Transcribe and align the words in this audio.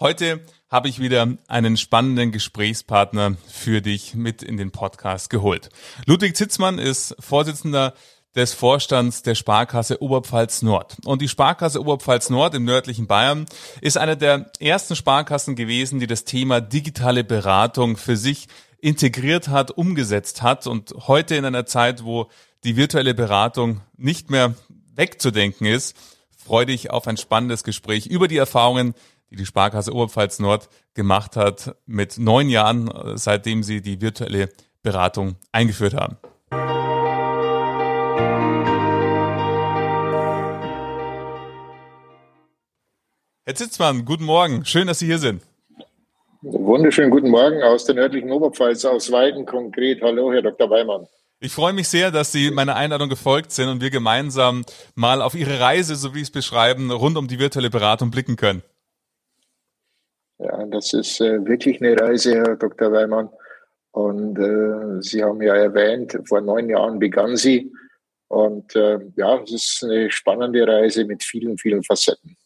Heute 0.00 0.42
habe 0.70 0.88
ich 0.88 1.00
wieder 1.00 1.26
einen 1.48 1.76
spannenden 1.76 2.30
Gesprächspartner 2.30 3.36
für 3.48 3.82
dich 3.82 4.14
mit 4.14 4.44
in 4.44 4.56
den 4.56 4.70
Podcast 4.70 5.28
geholt. 5.28 5.70
Ludwig 6.06 6.36
Zitzmann 6.36 6.78
ist 6.78 7.16
Vorsitzender 7.18 7.94
des 8.36 8.54
Vorstands 8.54 9.22
der 9.22 9.34
Sparkasse 9.34 10.00
Oberpfalz 10.00 10.62
Nord. 10.62 10.98
Und 11.04 11.20
die 11.20 11.26
Sparkasse 11.26 11.80
Oberpfalz 11.80 12.30
Nord 12.30 12.54
im 12.54 12.64
nördlichen 12.64 13.08
Bayern 13.08 13.46
ist 13.80 13.98
eine 13.98 14.16
der 14.16 14.52
ersten 14.60 14.94
Sparkassen 14.94 15.56
gewesen, 15.56 15.98
die 15.98 16.06
das 16.06 16.22
Thema 16.22 16.60
digitale 16.60 17.24
Beratung 17.24 17.96
für 17.96 18.16
sich 18.16 18.46
integriert 18.80 19.48
hat, 19.48 19.72
umgesetzt 19.72 20.42
hat 20.42 20.68
und 20.68 20.94
heute 21.08 21.34
in 21.34 21.44
einer 21.44 21.66
Zeit, 21.66 22.04
wo 22.04 22.30
die 22.62 22.76
virtuelle 22.76 23.14
Beratung 23.14 23.80
nicht 23.96 24.30
mehr 24.30 24.54
wegzudenken 24.94 25.66
ist, 25.66 25.96
freue 26.36 26.66
dich 26.66 26.90
auf 26.90 27.08
ein 27.08 27.16
spannendes 27.16 27.64
Gespräch 27.64 28.06
über 28.06 28.28
die 28.28 28.36
Erfahrungen, 28.36 28.94
die 29.30 29.36
die 29.36 29.46
Sparkasse 29.46 29.92
Oberpfalz 29.92 30.38
Nord 30.38 30.68
gemacht 30.94 31.36
hat 31.36 31.76
mit 31.86 32.18
neun 32.18 32.48
Jahren, 32.48 32.90
seitdem 33.14 33.62
sie 33.62 33.82
die 33.82 34.00
virtuelle 34.00 34.48
Beratung 34.82 35.36
eingeführt 35.52 35.94
haben. 35.94 36.16
Herr 43.48 43.54
Zitzmann, 43.54 44.04
guten 44.04 44.24
Morgen. 44.24 44.66
Schön, 44.66 44.86
dass 44.86 44.98
Sie 44.98 45.06
hier 45.06 45.18
sind. 45.18 45.42
Wunderschönen 46.42 47.10
guten 47.10 47.30
Morgen 47.30 47.62
aus 47.62 47.86
der 47.86 47.94
nördlichen 47.94 48.30
Oberpfalz, 48.30 48.84
aus 48.84 49.10
Weiden 49.10 49.46
konkret. 49.46 50.02
Hallo, 50.02 50.30
Herr 50.30 50.42
Dr. 50.42 50.68
Weimann. 50.68 51.06
Ich 51.40 51.52
freue 51.52 51.72
mich 51.72 51.88
sehr, 51.88 52.10
dass 52.10 52.30
Sie 52.30 52.50
meiner 52.50 52.76
Einladung 52.76 53.08
gefolgt 53.08 53.52
sind 53.52 53.68
und 53.68 53.80
wir 53.80 53.88
gemeinsam 53.88 54.64
mal 54.94 55.22
auf 55.22 55.34
Ihre 55.34 55.60
Reise, 55.60 55.96
so 55.96 56.12
wie 56.12 56.18
Sie 56.18 56.24
es 56.24 56.30
beschreiben, 56.30 56.90
rund 56.90 57.16
um 57.16 57.26
die 57.26 57.38
virtuelle 57.38 57.70
Beratung 57.70 58.10
blicken 58.10 58.36
können. 58.36 58.62
Ja, 60.38 60.64
das 60.66 60.92
ist 60.94 61.20
äh, 61.20 61.44
wirklich 61.44 61.82
eine 61.82 61.98
Reise, 62.00 62.36
Herr 62.36 62.56
Dr. 62.56 62.92
Weimann. 62.92 63.28
Und 63.90 64.38
äh, 64.38 65.02
Sie 65.02 65.22
haben 65.22 65.42
ja 65.42 65.54
erwähnt, 65.54 66.18
vor 66.26 66.40
neun 66.40 66.68
Jahren 66.68 66.98
begann 66.98 67.36
sie. 67.36 67.72
Und 68.28 68.76
äh, 68.76 68.98
ja, 69.16 69.42
es 69.42 69.52
ist 69.52 69.84
eine 69.84 70.10
spannende 70.10 70.66
Reise 70.66 71.04
mit 71.04 71.22
vielen, 71.22 71.58
vielen 71.58 71.82
Facetten. 71.82 72.36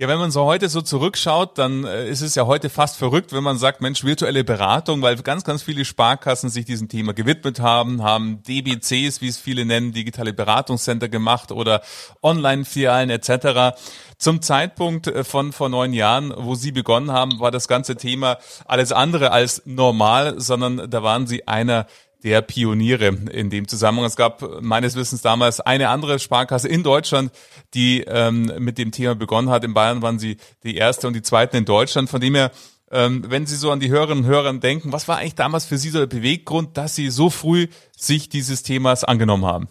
Ja, 0.00 0.08
wenn 0.08 0.18
man 0.18 0.30
so 0.30 0.46
heute 0.46 0.70
so 0.70 0.80
zurückschaut, 0.80 1.58
dann 1.58 1.84
äh, 1.84 2.08
ist 2.08 2.22
es 2.22 2.34
ja 2.34 2.46
heute 2.46 2.70
fast 2.70 2.96
verrückt, 2.96 3.34
wenn 3.34 3.44
man 3.44 3.58
sagt, 3.58 3.82
Mensch, 3.82 4.02
virtuelle 4.02 4.44
Beratung, 4.44 5.02
weil 5.02 5.16
ganz, 5.16 5.44
ganz 5.44 5.62
viele 5.62 5.84
Sparkassen 5.84 6.48
sich 6.48 6.64
diesem 6.64 6.88
Thema 6.88 7.12
gewidmet 7.12 7.60
haben, 7.60 8.02
haben 8.02 8.42
DBCs, 8.44 9.20
wie 9.20 9.28
es 9.28 9.36
viele 9.36 9.66
nennen, 9.66 9.92
digitale 9.92 10.32
Beratungscenter 10.32 11.10
gemacht 11.10 11.52
oder 11.52 11.82
Online-Filialen 12.22 13.10
etc. 13.10 13.78
Zum 14.16 14.40
Zeitpunkt 14.40 15.06
äh, 15.06 15.22
von 15.22 15.52
vor 15.52 15.68
neun 15.68 15.92
Jahren, 15.92 16.32
wo 16.34 16.54
Sie 16.54 16.72
begonnen 16.72 17.12
haben, 17.12 17.38
war 17.38 17.50
das 17.50 17.68
ganze 17.68 17.96
Thema 17.96 18.38
alles 18.64 18.92
andere 18.92 19.32
als 19.32 19.60
normal, 19.66 20.40
sondern 20.40 20.90
da 20.90 21.02
waren 21.02 21.26
Sie 21.26 21.46
einer 21.46 21.84
der 22.22 22.42
Pioniere 22.42 23.16
in 23.32 23.50
dem 23.50 23.68
Zusammenhang. 23.68 24.06
Es 24.06 24.16
gab 24.16 24.60
meines 24.60 24.96
Wissens 24.96 25.22
damals 25.22 25.60
eine 25.60 25.88
andere 25.88 26.18
Sparkasse 26.18 26.68
in 26.68 26.82
Deutschland, 26.82 27.32
die 27.74 28.04
ähm, 28.06 28.52
mit 28.58 28.78
dem 28.78 28.92
Thema 28.92 29.14
begonnen 29.14 29.50
hat. 29.50 29.64
In 29.64 29.74
Bayern 29.74 30.02
waren 30.02 30.18
sie 30.18 30.36
die 30.62 30.76
erste 30.76 31.06
und 31.06 31.14
die 31.14 31.22
zweite 31.22 31.56
in 31.56 31.64
Deutschland. 31.64 32.10
Von 32.10 32.20
dem 32.20 32.34
her, 32.34 32.50
ähm, 32.90 33.24
wenn 33.28 33.46
Sie 33.46 33.56
so 33.56 33.70
an 33.70 33.80
die 33.80 33.90
Hörerinnen 33.90 34.24
und 34.24 34.30
Hörer 34.30 34.52
denken, 34.54 34.92
was 34.92 35.06
war 35.06 35.18
eigentlich 35.18 35.36
damals 35.36 35.64
für 35.64 35.78
Sie 35.78 35.90
so 35.90 36.00
der 36.00 36.06
Beweggrund, 36.06 36.76
dass 36.76 36.94
Sie 36.96 37.08
so 37.08 37.30
früh 37.30 37.68
sich 37.96 38.28
dieses 38.28 38.62
Themas 38.62 39.04
angenommen 39.04 39.46
haben? 39.46 39.68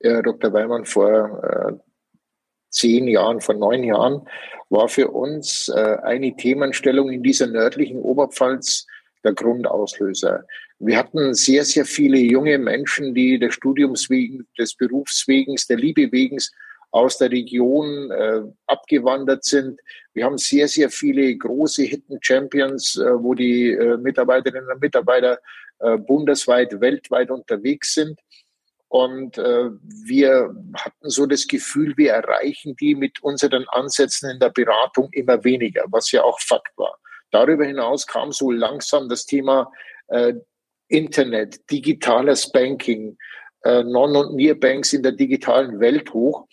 Ja, 0.00 0.22
Dr. 0.22 0.52
Weimann, 0.52 0.84
vor 0.84 1.42
äh, 1.44 1.72
zehn 2.70 3.06
Jahren, 3.06 3.40
vor 3.40 3.54
neun 3.54 3.84
Jahren 3.84 4.26
war 4.70 4.88
für 4.88 5.08
uns 5.08 5.68
äh, 5.68 5.98
eine 6.02 6.34
Themenstellung 6.34 7.10
in 7.10 7.22
dieser 7.22 7.46
nördlichen 7.46 8.00
Oberpfalz 8.00 8.86
der 9.22 9.34
Grundauslöser. 9.34 10.44
Wir 10.84 10.98
hatten 10.98 11.32
sehr, 11.32 11.64
sehr 11.64 11.84
viele 11.84 12.18
junge 12.18 12.58
Menschen, 12.58 13.14
die 13.14 13.38
des 13.38 13.54
Studiums 13.54 14.10
wegen, 14.10 14.48
des 14.58 14.74
Berufs 14.74 15.28
wegen, 15.28 15.54
der 15.68 15.76
Liebe 15.76 16.10
wegen 16.10 16.38
aus 16.90 17.18
der 17.18 17.30
Region 17.30 18.10
äh, 18.10 18.42
abgewandert 18.66 19.44
sind. 19.44 19.78
Wir 20.12 20.24
haben 20.24 20.38
sehr, 20.38 20.66
sehr 20.66 20.90
viele 20.90 21.36
große 21.36 21.84
Hidden 21.84 22.18
Champions, 22.20 22.96
äh, 22.96 23.14
wo 23.14 23.32
die 23.32 23.70
äh, 23.70 23.96
Mitarbeiterinnen 23.96 24.72
und 24.72 24.82
Mitarbeiter 24.82 25.38
äh, 25.78 25.96
bundesweit, 25.98 26.80
weltweit 26.80 27.30
unterwegs 27.30 27.94
sind. 27.94 28.18
Und 28.88 29.38
äh, 29.38 29.70
wir 30.04 30.52
hatten 30.74 31.08
so 31.08 31.26
das 31.26 31.46
Gefühl, 31.46 31.96
wir 31.96 32.10
erreichen 32.14 32.74
die 32.80 32.96
mit 32.96 33.22
unseren 33.22 33.66
Ansätzen 33.68 34.30
in 34.30 34.40
der 34.40 34.50
Beratung 34.50 35.08
immer 35.12 35.44
weniger, 35.44 35.84
was 35.90 36.10
ja 36.10 36.24
auch 36.24 36.40
Fakt 36.40 36.76
war. 36.76 36.98
Darüber 37.30 37.64
hinaus 37.64 38.04
kam 38.04 38.32
so 38.32 38.50
langsam 38.50 39.08
das 39.08 39.24
Thema 39.24 39.70
äh, 40.08 40.34
Internet, 40.92 41.70
digitales 41.70 42.50
Banking, 42.52 43.16
äh, 43.64 43.82
Non- 43.82 44.16
und 44.16 44.34
Near-Banks 44.36 44.92
in 44.92 45.02
der 45.02 45.12
digitalen 45.12 45.80
Welt 45.80 46.12
hoch. 46.12 46.46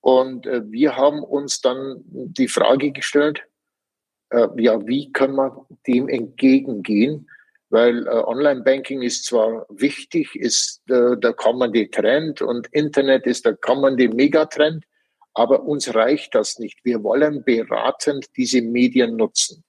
Und 0.00 0.46
äh, 0.46 0.62
wir 0.70 0.96
haben 0.96 1.22
uns 1.22 1.60
dann 1.60 2.02
die 2.04 2.48
Frage 2.48 2.92
gestellt, 2.92 3.42
äh, 4.30 4.48
ja, 4.58 4.86
wie 4.86 5.12
kann 5.12 5.34
man 5.34 5.52
dem 5.86 6.08
entgegengehen? 6.08 7.28
Weil 7.70 8.06
äh, 8.06 8.10
Online-Banking 8.10 9.02
ist 9.02 9.24
zwar 9.24 9.66
wichtig, 9.70 10.34
ist 10.34 10.82
äh, 10.90 11.16
der 11.16 11.32
kommende 11.32 11.88
Trend 11.90 12.42
und 12.42 12.66
Internet 12.72 13.26
ist 13.26 13.46
der 13.46 13.56
kommende 13.56 14.08
Megatrend, 14.08 14.84
aber 15.34 15.62
uns 15.62 15.94
reicht 15.94 16.34
das 16.34 16.58
nicht. 16.58 16.78
Wir 16.84 17.02
wollen 17.02 17.44
beratend 17.44 18.26
diese 18.36 18.60
Medien 18.60 19.16
nutzen. 19.16 19.64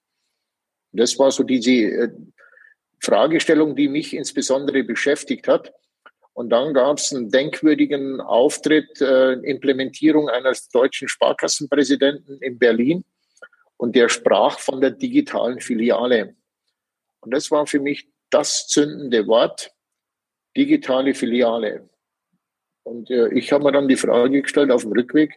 Das 0.92 1.18
war 1.18 1.30
so 1.30 1.42
diese 1.42 1.70
äh, 1.70 2.10
Fragestellung, 3.00 3.76
die 3.76 3.88
mich 3.88 4.14
insbesondere 4.14 4.82
beschäftigt 4.84 5.48
hat. 5.48 5.72
Und 6.32 6.50
dann 6.50 6.74
gab 6.74 6.98
es 6.98 7.12
einen 7.12 7.30
denkwürdigen 7.30 8.20
Auftritt, 8.20 9.00
äh, 9.00 9.34
Implementierung 9.34 10.28
eines 10.28 10.68
deutschen 10.68 11.08
Sparkassenpräsidenten 11.08 12.38
in 12.40 12.58
Berlin. 12.58 13.04
Und 13.76 13.94
der 13.94 14.08
sprach 14.08 14.58
von 14.58 14.80
der 14.80 14.90
digitalen 14.90 15.60
Filiale. 15.60 16.34
Und 17.20 17.32
das 17.32 17.50
war 17.50 17.66
für 17.66 17.80
mich 17.80 18.08
das 18.30 18.66
zündende 18.66 19.26
Wort, 19.26 19.72
digitale 20.56 21.14
Filiale. 21.14 21.88
Und 22.82 23.10
äh, 23.10 23.28
ich 23.28 23.52
habe 23.52 23.64
mir 23.64 23.72
dann 23.72 23.88
die 23.88 23.96
Frage 23.96 24.42
gestellt 24.42 24.70
auf 24.70 24.82
dem 24.82 24.92
Rückweg, 24.92 25.36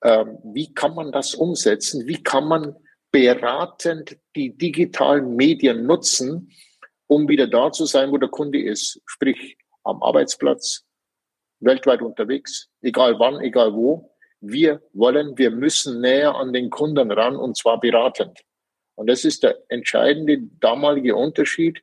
äh, 0.00 0.24
wie 0.44 0.72
kann 0.72 0.94
man 0.94 1.12
das 1.12 1.34
umsetzen? 1.34 2.06
Wie 2.06 2.22
kann 2.22 2.48
man 2.48 2.76
beratend 3.16 4.18
die 4.34 4.54
digitalen 4.54 5.36
Medien 5.36 5.86
nutzen, 5.86 6.52
um 7.06 7.26
wieder 7.26 7.46
da 7.46 7.72
zu 7.72 7.86
sein, 7.86 8.10
wo 8.10 8.18
der 8.18 8.28
Kunde 8.28 8.62
ist. 8.62 9.00
Sprich, 9.06 9.56
am 9.84 10.02
Arbeitsplatz, 10.02 10.84
weltweit 11.60 12.02
unterwegs, 12.02 12.68
egal 12.82 13.18
wann, 13.18 13.40
egal 13.40 13.72
wo. 13.72 14.14
Wir 14.42 14.82
wollen, 14.92 15.38
wir 15.38 15.50
müssen 15.50 16.02
näher 16.02 16.34
an 16.34 16.52
den 16.52 16.68
Kunden 16.68 17.10
ran 17.10 17.36
und 17.36 17.56
zwar 17.56 17.80
beratend. 17.80 18.38
Und 18.96 19.08
das 19.08 19.24
ist 19.24 19.42
der 19.42 19.56
entscheidende 19.68 20.38
damalige 20.60 21.16
Unterschied. 21.16 21.82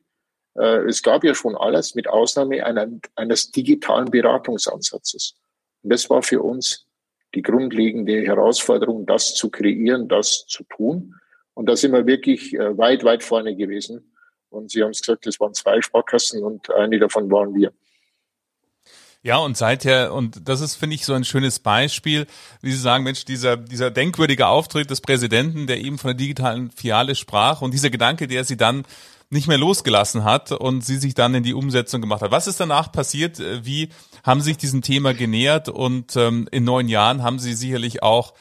Äh, 0.56 0.86
es 0.86 1.02
gab 1.02 1.24
ja 1.24 1.34
schon 1.34 1.56
alles 1.56 1.96
mit 1.96 2.06
Ausnahme 2.06 2.64
einer, 2.64 2.86
eines 3.16 3.50
digitalen 3.50 4.08
Beratungsansatzes. 4.08 5.34
Und 5.82 5.92
das 5.92 6.08
war 6.08 6.22
für 6.22 6.42
uns 6.42 6.86
die 7.34 7.42
grundlegende 7.42 8.22
Herausforderung, 8.22 9.04
das 9.04 9.34
zu 9.34 9.50
kreieren, 9.50 10.06
das 10.06 10.46
zu 10.46 10.62
tun. 10.62 11.16
Und 11.54 11.66
da 11.66 11.76
sind 11.76 11.92
wir 11.92 12.06
wirklich 12.06 12.54
äh, 12.54 12.76
weit, 12.76 13.04
weit 13.04 13.22
vorne 13.22 13.56
gewesen. 13.56 14.12
Und 14.50 14.70
Sie 14.70 14.82
haben 14.82 14.90
es 14.90 15.00
gesagt, 15.00 15.26
es 15.26 15.40
waren 15.40 15.54
zwei 15.54 15.80
Sparkassen 15.80 16.42
und 16.42 16.70
eine 16.70 16.98
davon 16.98 17.30
waren 17.30 17.54
wir. 17.54 17.72
Ja, 19.22 19.38
und 19.38 19.56
seither, 19.56 20.12
und 20.12 20.48
das 20.48 20.60
ist, 20.60 20.74
finde 20.74 20.96
ich, 20.96 21.06
so 21.06 21.14
ein 21.14 21.24
schönes 21.24 21.58
Beispiel, 21.58 22.26
wie 22.60 22.70
Sie 22.70 22.78
sagen, 22.78 23.04
Mensch, 23.04 23.24
dieser, 23.24 23.56
dieser 23.56 23.90
denkwürdige 23.90 24.46
Auftritt 24.46 24.90
des 24.90 25.00
Präsidenten, 25.00 25.66
der 25.66 25.80
eben 25.80 25.96
von 25.96 26.08
der 26.08 26.16
digitalen 26.16 26.70
Fiale 26.70 27.14
sprach 27.14 27.62
und 27.62 27.72
dieser 27.72 27.88
Gedanke, 27.88 28.28
der 28.28 28.44
Sie 28.44 28.58
dann 28.58 28.84
nicht 29.30 29.48
mehr 29.48 29.58
losgelassen 29.58 30.24
hat 30.24 30.52
und 30.52 30.84
sie 30.84 30.96
sich 30.96 31.14
dann 31.14 31.34
in 31.34 31.42
die 31.42 31.54
Umsetzung 31.54 32.00
gemacht 32.00 32.22
hat. 32.22 32.30
Was 32.30 32.46
ist 32.46 32.60
danach 32.60 32.92
passiert? 32.92 33.38
Wie 33.64 33.88
haben 34.22 34.40
Sie 34.40 34.50
sich 34.50 34.56
diesem 34.58 34.82
Thema 34.82 35.14
genähert 35.14 35.68
und 35.68 36.14
ähm, 36.16 36.48
in 36.50 36.64
neun 36.64 36.88
Jahren 36.88 37.22
haben 37.22 37.38
Sie 37.38 37.54
sicherlich 37.54 38.02
auch 38.02 38.34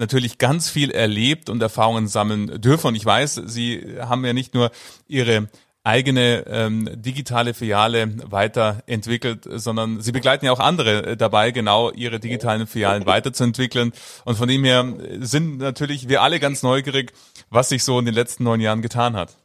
natürlich 0.00 0.38
ganz 0.38 0.68
viel 0.68 0.90
erlebt 0.90 1.48
und 1.48 1.62
Erfahrungen 1.62 2.08
sammeln 2.08 2.60
dürfen. 2.60 2.88
Und 2.88 2.94
ich 2.96 3.04
weiß, 3.04 3.42
Sie 3.46 3.84
haben 4.00 4.24
ja 4.24 4.32
nicht 4.32 4.54
nur 4.54 4.70
Ihre 5.06 5.48
eigene 5.82 6.44
ähm, 6.46 6.88
digitale 6.94 7.54
Filiale 7.54 8.08
weiterentwickelt, 8.30 9.48
sondern 9.50 10.00
sie 10.00 10.12
begleiten 10.12 10.44
ja 10.44 10.52
auch 10.52 10.60
andere 10.60 11.16
dabei, 11.16 11.52
genau 11.52 11.90
ihre 11.92 12.20
digitalen 12.20 12.66
Filialen 12.66 13.06
weiterzuentwickeln. 13.06 13.92
Und 14.26 14.36
von 14.36 14.46
dem 14.46 14.64
her 14.64 14.84
sind 15.20 15.58
natürlich 15.58 16.08
wir 16.08 16.20
alle 16.20 16.38
ganz 16.38 16.62
neugierig, 16.62 17.12
was 17.48 17.70
sich 17.70 17.82
so 17.82 17.98
in 17.98 18.04
den 18.04 18.14
letzten 18.14 18.44
neun 18.44 18.60
Jahren 18.60 18.82
getan 18.82 19.16
hat. 19.16 19.38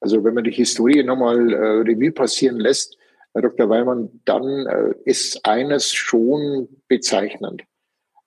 Also 0.00 0.24
wenn 0.24 0.34
man 0.34 0.44
die 0.44 0.50
Historie 0.50 1.02
nochmal 1.04 1.52
äh, 1.52 1.56
Revue 1.56 2.10
passieren 2.10 2.58
lässt, 2.58 2.98
Herr 3.32 3.42
Dr. 3.42 3.68
Weimann, 3.68 4.20
dann 4.24 4.66
äh, 4.66 4.94
ist 5.04 5.46
eines 5.46 5.92
schon 5.92 6.68
bezeichnend. 6.88 7.62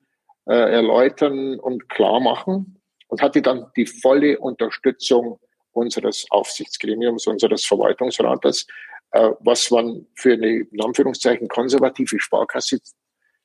äh, 0.47 0.55
erläutern 0.55 1.59
und 1.59 1.89
klar 1.89 2.21
machen 2.21 2.81
und 3.09 3.23
hatte 3.23 3.43
dann 3.43 3.67
die 3.77 3.87
volle 3.87 4.39
Unterstützung 4.39 5.39
unseres 5.73 6.27
Aufsichtsgremiums, 6.31 7.27
unseres 7.27 7.65
Verwaltungsrates, 7.65 8.67
äh, 9.13 9.31
was 9.41 9.71
man 9.71 10.07
für 10.15 10.35
eine, 10.35 10.61
in 10.61 10.83
Anführungszeichen, 10.83 11.49
konservative 11.49 12.19
Sparkasse 12.19 12.79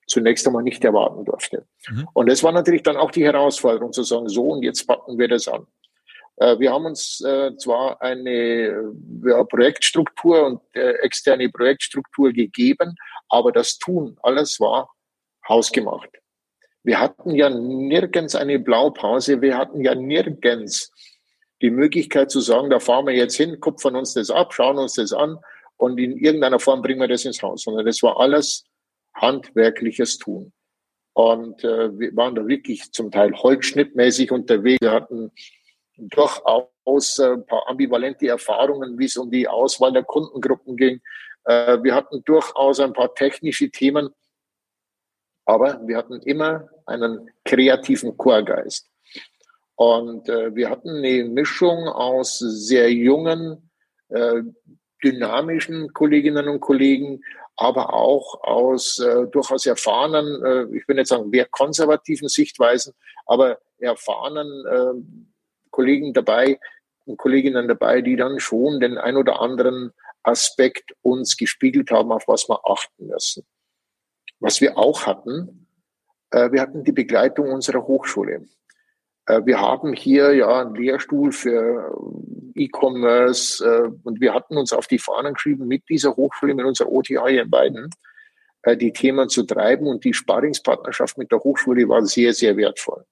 zunächst 0.08 0.48
einmal 0.48 0.64
nicht 0.64 0.84
erwarten 0.84 1.26
durfte. 1.26 1.66
Mhm. 1.90 2.08
Und 2.14 2.30
das 2.30 2.44
war 2.44 2.52
natürlich 2.52 2.84
dann 2.84 2.98
auch 2.98 3.12
die 3.12 3.24
Herausforderung 3.24 3.94
zu 3.94 4.04
sagen, 4.04 4.28
so 4.28 4.48
und 4.48 4.64
jetzt 4.64 4.88
packen 4.88 5.18
wir 5.18 5.28
das 5.28 5.48
an. 5.48 5.68
Äh, 6.38 6.58
wir 6.60 6.72
haben 6.72 6.86
uns 6.86 7.22
äh, 7.22 7.56
zwar 7.58 8.02
eine 8.02 8.94
ja, 9.26 9.44
Projektstruktur 9.44 10.46
und 10.46 10.62
äh, 10.74 10.94
externe 11.04 11.50
Projektstruktur 11.50 12.32
gegeben, 12.32 12.96
aber 13.30 13.52
das 13.52 13.78
Tun, 13.78 14.18
alles 14.24 14.60
war 14.60 14.90
hausgemacht. 15.48 16.10
Wir 16.84 17.00
hatten 17.00 17.36
ja 17.36 17.50
nirgends 17.50 18.36
eine 18.36 18.60
Blaupause, 18.60 19.42
wir 19.42 19.58
hatten 19.58 19.82
ja 19.82 19.96
nirgends 19.96 20.92
die 21.62 21.72
Möglichkeit 21.72 22.32
zu 22.32 22.40
sagen, 22.40 22.70
da 22.70 22.80
fahren 22.80 23.06
wir 23.06 23.14
jetzt 23.14 23.36
hin, 23.36 23.60
kupfern 23.60 23.96
uns 23.96 24.14
das 24.14 24.32
ab, 24.32 24.54
schauen 24.54 24.78
uns 24.78 24.94
das 24.94 25.12
an 25.12 25.40
und 25.78 26.00
in 26.00 26.18
irgendeiner 26.18 26.60
Form 26.60 26.82
bringen 26.82 27.02
wir 27.02 27.08
das 27.08 27.26
ins 27.26 27.42
Haus, 27.42 27.64
sondern 27.64 27.86
das 27.86 28.02
war 28.02 28.20
alles 28.20 28.64
handwerkliches 29.14 30.18
Tun. 30.18 30.54
Und 31.14 31.64
äh, 31.64 32.00
wir 32.00 32.16
waren 32.16 32.36
da 32.36 32.48
wirklich 32.48 32.92
zum 32.94 33.12
Teil 33.12 33.34
holzschnittmäßig 33.34 34.32
unterwegs. 34.32 34.80
Wir 34.82 34.92
hatten 34.92 35.32
durchaus 35.98 37.20
äh, 37.20 37.34
ein 37.34 37.46
paar 37.46 37.68
ambivalente 37.68 38.28
Erfahrungen, 38.28 38.98
wie 38.98 39.06
es 39.06 39.18
um 39.18 39.30
die 39.30 39.48
Auswahl 39.48 39.92
der 39.92 40.04
Kundengruppen 40.04 40.78
ging. 40.78 41.02
Äh, 41.44 41.84
wir 41.84 41.94
hatten 41.94 42.24
durchaus 42.24 42.80
ein 42.80 42.94
paar 42.94 43.14
technische 43.16 43.70
Themen, 43.70 44.10
aber 45.50 45.82
wir 45.88 45.98
hatten 45.98 46.22
immer 46.22 46.70
einen 46.86 47.32
kreativen 47.44 48.16
Chorgeist. 48.18 48.88
Und 49.74 50.30
äh, 50.30 50.54
wir 50.54 50.70
hatten 50.70 50.90
eine 50.90 51.24
Mischung 51.24 51.88
aus 51.88 52.38
sehr 52.38 52.94
jungen, 52.94 53.72
äh, 54.10 54.44
dynamischen 55.04 55.92
Kolleginnen 55.94 56.48
und 56.48 56.60
Kollegen, 56.60 57.24
aber 57.56 57.96
auch 57.96 58.44
aus 58.44 59.00
äh, 59.00 59.26
durchaus 59.26 59.66
erfahrenen, 59.66 60.46
äh, 60.46 60.78
ich 60.78 60.88
will 60.88 60.98
nicht 60.98 61.08
sagen 61.08 61.32
mehr 61.32 61.46
konservativen 61.46 62.28
Sichtweisen, 62.28 62.94
aber 63.26 63.58
erfahrenen 63.80 64.66
äh, 64.68 65.32
Kollegen 65.72 66.14
dabei 66.14 66.60
und 67.06 67.18
Kolleginnen 67.18 67.68
dabei, 67.68 68.02
die 68.02 68.18
dann 68.18 68.40
schon 68.40 68.80
den 68.80 69.00
ein 69.00 69.18
oder 69.18 69.42
anderen 69.42 69.94
Aspekt 70.22 70.94
uns 71.02 71.38
gespiegelt 71.38 71.90
haben, 71.90 72.12
auf 72.12 72.28
was 72.28 72.48
wir 72.48 72.60
achten 72.70 73.08
müssen. 73.08 73.48
Was 74.40 74.62
wir 74.62 74.78
auch 74.78 75.06
hatten, 75.06 75.68
äh, 76.32 76.52
wir 76.52 76.62
hatten 76.62 76.84
die 76.84 76.92
Begleitung 76.92 77.52
unserer 77.52 77.86
Hochschule. 77.86 78.46
Äh, 79.30 79.46
wir 79.46 79.62
haben 79.62 79.94
hier 79.94 80.34
ja 80.34 80.62
einen 80.62 80.76
Lehrstuhl 80.76 81.32
für 81.32 81.94
äh, 82.56 82.64
E-Commerce 82.64 83.64
äh, 83.64 83.90
und 84.04 84.20
wir 84.20 84.34
hatten 84.34 84.58
uns 84.58 84.74
auf 84.74 84.88
die 84.88 85.00
Fahnen 85.00 85.36
geschrieben, 85.36 85.68
mit 85.68 85.88
dieser 85.88 86.16
Hochschule, 86.16 86.56
mit 86.56 86.66
unserer 86.66 86.92
OTH 86.92 87.08
hier 87.08 87.44
in 87.44 87.50
beiden, 87.50 87.90
die 88.68 88.92
Themen 88.92 89.30
zu 89.30 89.44
treiben 89.44 89.88
und 89.88 90.04
die 90.04 90.14
Sparingspartnerschaft 90.14 91.18
mit 91.18 91.32
der 91.32 91.40
Hochschule 91.40 91.88
war 91.88 92.06
sehr, 92.06 92.34
sehr 92.34 92.58
wertvoll. 92.58 93.06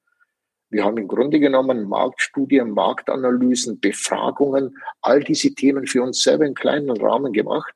Wir 0.70 0.84
haben 0.84 0.98
im 0.98 1.08
Grunde 1.08 1.40
genommen 1.40 1.88
Marktstudien, 1.88 2.72
Marktanalysen, 2.72 3.80
Befragungen, 3.80 4.78
all 5.02 5.24
diese 5.24 5.56
Themen 5.56 5.88
für 5.88 6.04
uns 6.04 6.22
selber 6.22 6.46
in 6.46 6.54
kleinen 6.54 6.92
Rahmen 6.98 7.32
gemacht, 7.32 7.74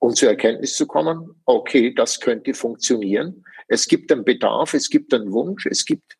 um 0.00 0.14
zur 0.14 0.30
Erkenntnis 0.30 0.74
zu 0.74 0.86
kommen, 0.86 1.40
okay, 1.44 1.94
das 1.94 2.18
könnte 2.18 2.54
funktionieren. 2.54 3.44
Es 3.68 3.86
gibt 3.86 4.10
einen 4.10 4.24
Bedarf, 4.24 4.74
es 4.74 4.90
gibt 4.90 5.14
einen 5.14 5.30
Wunsch, 5.30 5.66
es 5.66 5.84
gibt 5.84 6.16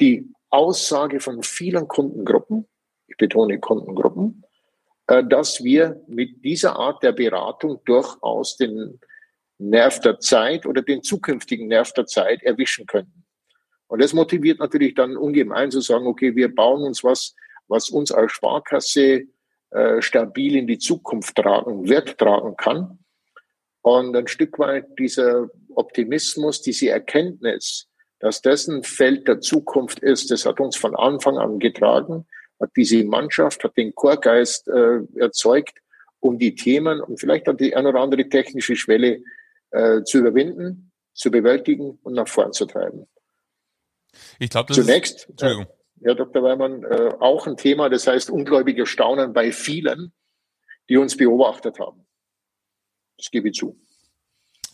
die 0.00 0.28
Aussage 0.50 1.20
von 1.20 1.42
vielen 1.42 1.88
Kundengruppen, 1.88 2.66
ich 3.06 3.16
betone 3.16 3.58
Kundengruppen, 3.58 4.44
äh, 5.06 5.24
dass 5.24 5.62
wir 5.62 6.02
mit 6.08 6.44
dieser 6.44 6.76
Art 6.76 7.02
der 7.02 7.12
Beratung 7.12 7.80
durchaus 7.84 8.56
den 8.56 9.00
Nerv 9.58 10.00
der 10.00 10.18
Zeit 10.18 10.66
oder 10.66 10.82
den 10.82 11.02
zukünftigen 11.02 11.68
Nerv 11.68 11.92
der 11.92 12.06
Zeit 12.06 12.42
erwischen 12.42 12.86
können. 12.86 13.24
Und 13.86 14.02
das 14.02 14.12
motiviert 14.12 14.58
natürlich 14.58 14.94
dann 14.94 15.16
ungemein 15.16 15.70
zu 15.70 15.80
sagen, 15.80 16.06
okay, 16.06 16.34
wir 16.34 16.52
bauen 16.52 16.82
uns 16.82 17.04
was, 17.04 17.36
was 17.68 17.90
uns 17.90 18.10
als 18.10 18.32
Sparkasse 18.32 19.28
äh, 19.70 20.02
stabil 20.02 20.56
in 20.56 20.66
die 20.66 20.78
Zukunft 20.78 21.36
tragen 21.36 21.88
wird, 21.88 22.18
tragen 22.18 22.56
kann. 22.56 22.98
Und 23.84 24.16
ein 24.16 24.26
Stück 24.28 24.58
weit 24.58 24.98
dieser 24.98 25.50
Optimismus, 25.74 26.62
diese 26.62 26.88
Erkenntnis, 26.88 27.86
dass 28.18 28.40
das 28.40 28.66
ein 28.66 28.82
Feld 28.82 29.28
der 29.28 29.40
Zukunft 29.40 29.98
ist, 29.98 30.30
das 30.30 30.46
hat 30.46 30.58
uns 30.58 30.74
von 30.74 30.96
Anfang 30.96 31.36
an 31.36 31.58
getragen, 31.58 32.26
hat 32.58 32.70
diese 32.76 33.04
Mannschaft, 33.04 33.62
hat 33.62 33.76
den 33.76 33.94
Chorgeist 33.94 34.68
äh, 34.68 35.00
erzeugt, 35.16 35.80
um 36.20 36.38
die 36.38 36.54
Themen 36.54 37.02
und 37.02 37.20
vielleicht 37.20 37.46
auch 37.46 37.58
die 37.58 37.76
ein 37.76 37.84
oder 37.84 38.00
andere 38.00 38.26
technische 38.26 38.74
Schwelle 38.74 39.22
äh, 39.70 40.02
zu 40.02 40.20
überwinden, 40.20 40.90
zu 41.12 41.30
bewältigen 41.30 41.98
und 42.02 42.14
nach 42.14 42.28
vorn 42.28 42.54
zu 42.54 42.64
treiben. 42.64 43.06
Ich 44.38 44.48
glaube, 44.48 44.72
Zunächst, 44.72 45.28
ist. 45.28 45.42
Äh, 45.42 45.66
Herr 46.00 46.14
Dr. 46.14 46.42
Weimann, 46.42 46.84
äh, 46.84 47.12
auch 47.20 47.46
ein 47.46 47.58
Thema, 47.58 47.90
das 47.90 48.06
heißt 48.06 48.30
ungläubige 48.30 48.86
Staunen 48.86 49.34
bei 49.34 49.52
vielen, 49.52 50.14
die 50.88 50.96
uns 50.96 51.18
beobachtet 51.18 51.78
haben. 51.78 52.06
Das 53.16 53.30
gebe 53.30 53.48
ich 53.48 53.54
zu. 53.54 53.76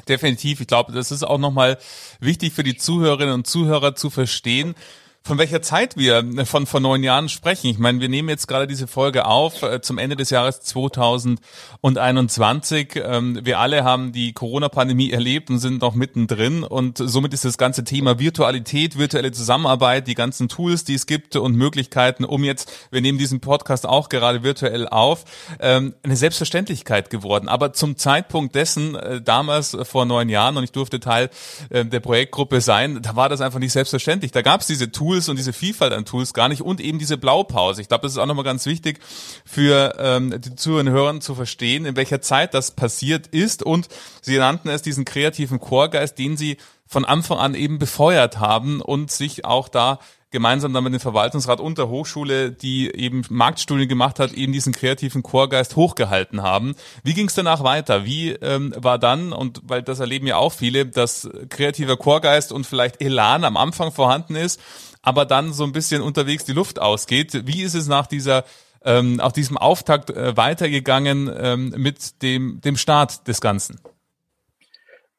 Definitiv. 0.09 0.61
Ich 0.61 0.67
glaube, 0.67 0.93
das 0.93 1.11
ist 1.11 1.23
auch 1.23 1.39
nochmal 1.39 1.79
wichtig 2.21 2.53
für 2.53 2.63
die 2.63 2.77
Zuhörerinnen 2.77 3.35
und 3.35 3.47
Zuhörer 3.47 3.95
zu 3.95 4.11
verstehen, 4.11 4.75
von 5.23 5.39
welcher 5.39 5.61
Zeit 5.61 5.97
wir 5.97 6.25
von 6.47 6.67
vor 6.67 6.79
neun 6.81 7.03
Jahren 7.03 7.29
sprechen. 7.29 7.67
Ich 7.69 7.79
meine, 7.79 8.01
wir 8.01 8.09
nehmen 8.09 8.31
jetzt 8.31 8.49
gerade 8.49 8.67
diese 8.67 8.87
Folge 8.87 9.27
auf 9.27 9.63
äh, 9.63 9.83
zum 9.83 9.99
Ende 9.99 10.17
des 10.17 10.31
Jahres 10.31 10.63
2021. 10.63 12.97
Ähm, 12.97 13.39
wir 13.43 13.59
alle 13.59 13.85
haben 13.85 14.13
die 14.13 14.33
Corona-Pandemie 14.33 15.11
erlebt 15.11 15.51
und 15.51 15.59
sind 15.59 15.83
noch 15.83 15.95
mittendrin 15.95 16.65
und 16.65 16.97
somit 16.99 17.35
ist 17.35 17.45
das 17.45 17.59
ganze 17.59 17.85
Thema 17.85 18.19
Virtualität, 18.19 18.99
virtuelle 18.99 19.31
Zusammenarbeit, 19.31 20.07
die 20.07 20.15
ganzen 20.15 20.49
Tools, 20.49 20.85
die 20.85 20.95
es 20.95 21.05
gibt 21.07 21.37
und 21.37 21.55
Möglichkeiten, 21.55 22.25
um 22.25 22.43
jetzt, 22.43 22.73
wir 22.91 23.03
nehmen 23.03 23.19
diesen 23.19 23.41
Podcast 23.41 23.85
auch 23.87 24.09
gerade 24.09 24.43
virtuell 24.43 24.89
auf, 24.89 25.25
ähm, 25.61 25.95
eine 26.03 26.17
Selbstverständlichkeit 26.17 27.11
geworden. 27.11 27.49
Aber 27.49 27.75
zum 27.75 27.99
Zeitpunkt 27.99 28.55
dessen, 28.55 28.95
äh, 28.95 29.21
damals 29.21 29.77
vor 29.83 30.07
neun 30.07 30.31
Jahren, 30.31 30.57
und 30.57 30.65
ich 30.65 30.73
durfte 30.73 30.99
Teil 30.99 31.29
äh, 31.69 31.85
der 31.85 32.01
Projektgruppe 32.01 32.63
sein, 32.63 33.03
da 33.03 33.17
war 33.17 33.29
das 33.29 33.43
einfach 33.43 33.59
nicht 33.59 33.73
selbstverständlich. 33.73 34.33
Da 34.33 34.41
gab 34.41 34.63
es 34.63 34.67
diese 34.67 34.91
Tools, 34.91 35.10
Tools 35.11 35.29
und 35.29 35.37
diese 35.37 35.53
Vielfalt 35.53 35.93
an 35.93 36.05
Tools 36.05 36.33
gar 36.35 36.49
nicht 36.49 36.63
und 36.63 36.81
eben 36.81 37.01
diese 37.01 37.19
Blaupause. 37.19 37.83
Ich 37.83 37.89
glaube, 37.89 38.03
das 38.03 38.13
ist 38.13 38.19
auch 38.19 38.27
nochmal 38.27 38.45
ganz 38.45 38.65
wichtig 38.67 39.01
für 39.45 39.97
ähm, 39.99 40.41
die 40.41 40.55
Zuhörer 40.55 40.81
und 40.81 40.91
Hörer 40.91 41.21
zu 41.21 41.35
verstehen, 41.35 41.85
in 41.85 41.97
welcher 41.97 42.21
Zeit 42.21 42.55
das 42.55 42.71
passiert 42.71 43.27
ist 43.27 43.65
und 43.65 43.89
sie 44.23 44.39
nannten 44.39 44.69
es 44.69 44.83
diesen 44.83 45.05
kreativen 45.05 45.59
Chorgeist, 45.59 46.17
den 46.17 46.37
sie 46.37 46.59
von 46.87 47.05
Anfang 47.05 47.39
an 47.39 47.55
eben 47.55 47.81
befeuert 47.81 48.39
haben 48.39 48.81
und 48.81 49.11
sich 49.11 49.45
auch 49.45 49.69
da 49.69 49.99
gemeinsam 50.31 50.73
dann 50.73 50.85
mit 50.85 50.93
dem 50.93 51.01
Verwaltungsrat 51.01 51.61
und 51.61 51.79
der 51.79 51.89
Hochschule, 51.89 52.53
die 52.53 52.95
eben 52.95 53.23
Marktstudien 53.29 53.89
gemacht 53.89 54.19
hat, 54.19 54.33
eben 54.33 54.53
diesen 54.53 54.73
kreativen 54.73 55.23
Chorgeist 55.23 55.77
hochgehalten 55.77 56.43
haben. 56.43 56.75
Wie 57.03 57.15
ging 57.15 57.27
es 57.27 57.35
danach 57.35 57.65
weiter? 57.65 58.05
Wie 58.05 58.31
ähm, 58.31 58.73
war 58.77 58.99
dann, 58.99 59.33
und 59.33 59.61
weil 59.65 59.83
das 59.83 60.01
erleben 60.01 60.27
ja 60.27 60.37
auch 60.37 60.53
viele, 60.53 60.87
dass 60.87 61.29
kreativer 61.49 61.97
Chorgeist 61.97 62.53
und 62.53 62.67
vielleicht 62.67 63.03
Elan 63.03 63.45
am 63.45 63.57
Anfang 63.57 63.93
vorhanden 63.93 64.37
ist, 64.37 64.61
aber 65.03 65.25
dann 65.25 65.53
so 65.53 65.65
ein 65.65 65.73
bisschen 65.73 66.03
unterwegs 66.03 66.45
die 66.45 66.53
Luft 66.53 66.79
ausgeht. 66.79 67.47
Wie 67.47 67.63
ist 67.63 67.75
es 67.75 67.89
nach 67.89 68.07
dieser 68.07 68.45
ähm, 68.85 69.21
auf 69.21 69.33
diesem 69.33 69.59
Auftakt 69.59 70.11
äh, 70.11 70.37
weitergegangen 70.37 71.31
ähm, 71.37 71.75
mit 71.77 72.23
dem, 72.23 72.61
dem 72.61 72.77
Start 72.77 73.27
des 73.29 73.41
Ganzen? 73.41 73.81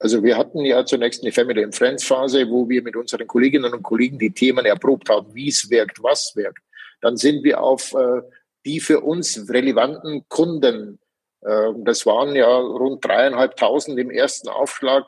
Also 0.01 0.23
wir 0.23 0.35
hatten 0.35 0.65
ja 0.65 0.83
zunächst 0.83 1.21
eine 1.23 1.31
Family 1.31 1.63
and 1.63 1.75
Friends 1.75 2.03
Phase, 2.03 2.49
wo 2.49 2.67
wir 2.67 2.81
mit 2.81 2.95
unseren 2.95 3.27
Kolleginnen 3.27 3.71
und 3.71 3.83
Kollegen 3.83 4.17
die 4.17 4.31
Themen 4.31 4.65
erprobt 4.65 5.09
haben, 5.09 5.33
wie 5.35 5.49
es 5.49 5.69
wirkt, 5.69 6.01
was 6.01 6.35
wirkt. 6.35 6.63
Dann 7.01 7.17
sind 7.17 7.43
wir 7.43 7.61
auf 7.61 7.93
äh, 7.93 8.21
die 8.65 8.79
für 8.79 9.01
uns 9.01 9.47
relevanten 9.47 10.27
Kunden, 10.27 10.99
äh, 11.41 11.69
das 11.83 12.07
waren 12.07 12.35
ja 12.35 12.47
rund 12.47 13.05
dreieinhalbtausend 13.05 13.99
im 13.99 14.09
ersten 14.09 14.49
Aufschlag, 14.49 15.05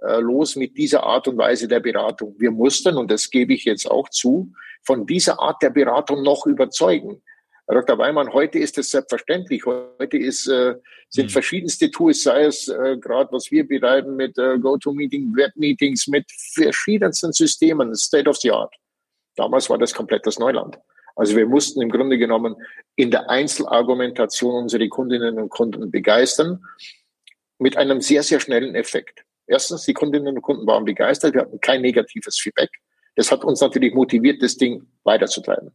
äh, 0.00 0.20
los 0.20 0.56
mit 0.56 0.76
dieser 0.76 1.04
Art 1.04 1.26
und 1.26 1.38
Weise 1.38 1.66
der 1.66 1.80
Beratung. 1.80 2.34
Wir 2.38 2.50
mussten, 2.50 2.98
und 2.98 3.10
das 3.10 3.30
gebe 3.30 3.54
ich 3.54 3.64
jetzt 3.64 3.90
auch 3.90 4.10
zu, 4.10 4.52
von 4.82 5.06
dieser 5.06 5.40
Art 5.40 5.62
der 5.62 5.70
Beratung 5.70 6.22
noch 6.22 6.44
überzeugen. 6.44 7.22
Herr 7.66 7.76
Dr. 7.76 7.96
Weimann, 7.96 8.30
heute 8.32 8.58
ist 8.58 8.76
es 8.76 8.90
selbstverständlich. 8.90 9.64
Heute 9.64 10.18
ist, 10.18 10.46
äh, 10.48 10.74
sind 11.08 11.26
mhm. 11.26 11.30
verschiedenste 11.30 11.90
Tools, 11.90 12.22
sei 12.22 12.44
es 12.44 12.68
äh, 12.68 12.98
gerade, 12.98 13.32
was 13.32 13.50
wir 13.50 13.66
betreiben 13.66 14.16
mit 14.16 14.36
äh, 14.36 14.58
GoToMeeting, 14.58 15.34
Webmeetings, 15.34 16.06
mit 16.06 16.26
verschiedensten 16.52 17.32
Systemen, 17.32 17.94
State 17.94 18.28
of 18.28 18.36
the 18.36 18.50
Art. 18.50 18.74
Damals 19.36 19.70
war 19.70 19.78
das 19.78 19.94
komplett 19.94 20.26
das 20.26 20.38
Neuland. 20.38 20.78
Also 21.16 21.36
wir 21.36 21.46
mussten 21.46 21.80
im 21.80 21.90
Grunde 21.90 22.18
genommen 22.18 22.54
in 22.96 23.10
der 23.10 23.30
Einzelargumentation 23.30 24.64
unsere 24.64 24.88
Kundinnen 24.88 25.38
und 25.38 25.48
Kunden 25.48 25.90
begeistern 25.90 26.62
mit 27.58 27.78
einem 27.78 28.02
sehr, 28.02 28.22
sehr 28.22 28.40
schnellen 28.40 28.74
Effekt. 28.74 29.24
Erstens, 29.46 29.84
die 29.84 29.94
Kundinnen 29.94 30.36
und 30.36 30.42
Kunden 30.42 30.66
waren 30.66 30.84
begeistert, 30.84 31.34
wir 31.34 31.42
hatten 31.42 31.60
kein 31.60 31.80
negatives 31.80 32.38
Feedback. 32.38 32.70
Das 33.16 33.30
hat 33.30 33.44
uns 33.44 33.60
natürlich 33.60 33.94
motiviert, 33.94 34.42
das 34.42 34.56
Ding 34.56 34.86
weiterzutreiben. 35.04 35.74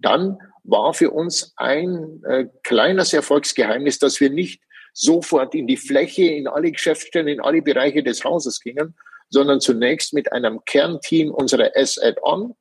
Dann 0.00 0.38
war 0.64 0.94
für 0.94 1.10
uns 1.10 1.52
ein 1.56 2.22
äh, 2.24 2.46
kleines 2.62 3.12
Erfolgsgeheimnis, 3.12 3.98
dass 3.98 4.20
wir 4.20 4.30
nicht 4.30 4.62
sofort 4.92 5.54
in 5.54 5.66
die 5.66 5.76
Fläche, 5.76 6.24
in 6.24 6.48
alle 6.48 6.72
Geschäftsstellen, 6.72 7.28
in 7.28 7.40
alle 7.40 7.62
Bereiche 7.62 8.02
des 8.02 8.24
Hauses 8.24 8.60
gingen, 8.60 8.96
sondern 9.28 9.60
zunächst 9.60 10.12
mit 10.12 10.32
einem 10.32 10.64
Kernteam 10.64 11.30
unserer 11.30 11.76
S-Add-on, 11.76 12.54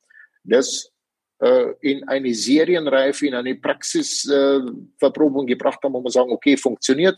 das 0.43 0.91
äh, 1.39 1.73
in 1.81 2.07
eine 2.07 2.33
Serienreife, 2.33 3.27
in 3.27 3.33
eine 3.33 3.55
Praxisverprobung 3.55 5.47
äh, 5.47 5.53
gebracht 5.53 5.79
haben, 5.83 5.93
wo 5.93 6.03
wir 6.03 6.11
sagen, 6.11 6.31
okay, 6.31 6.57
funktioniert. 6.57 7.17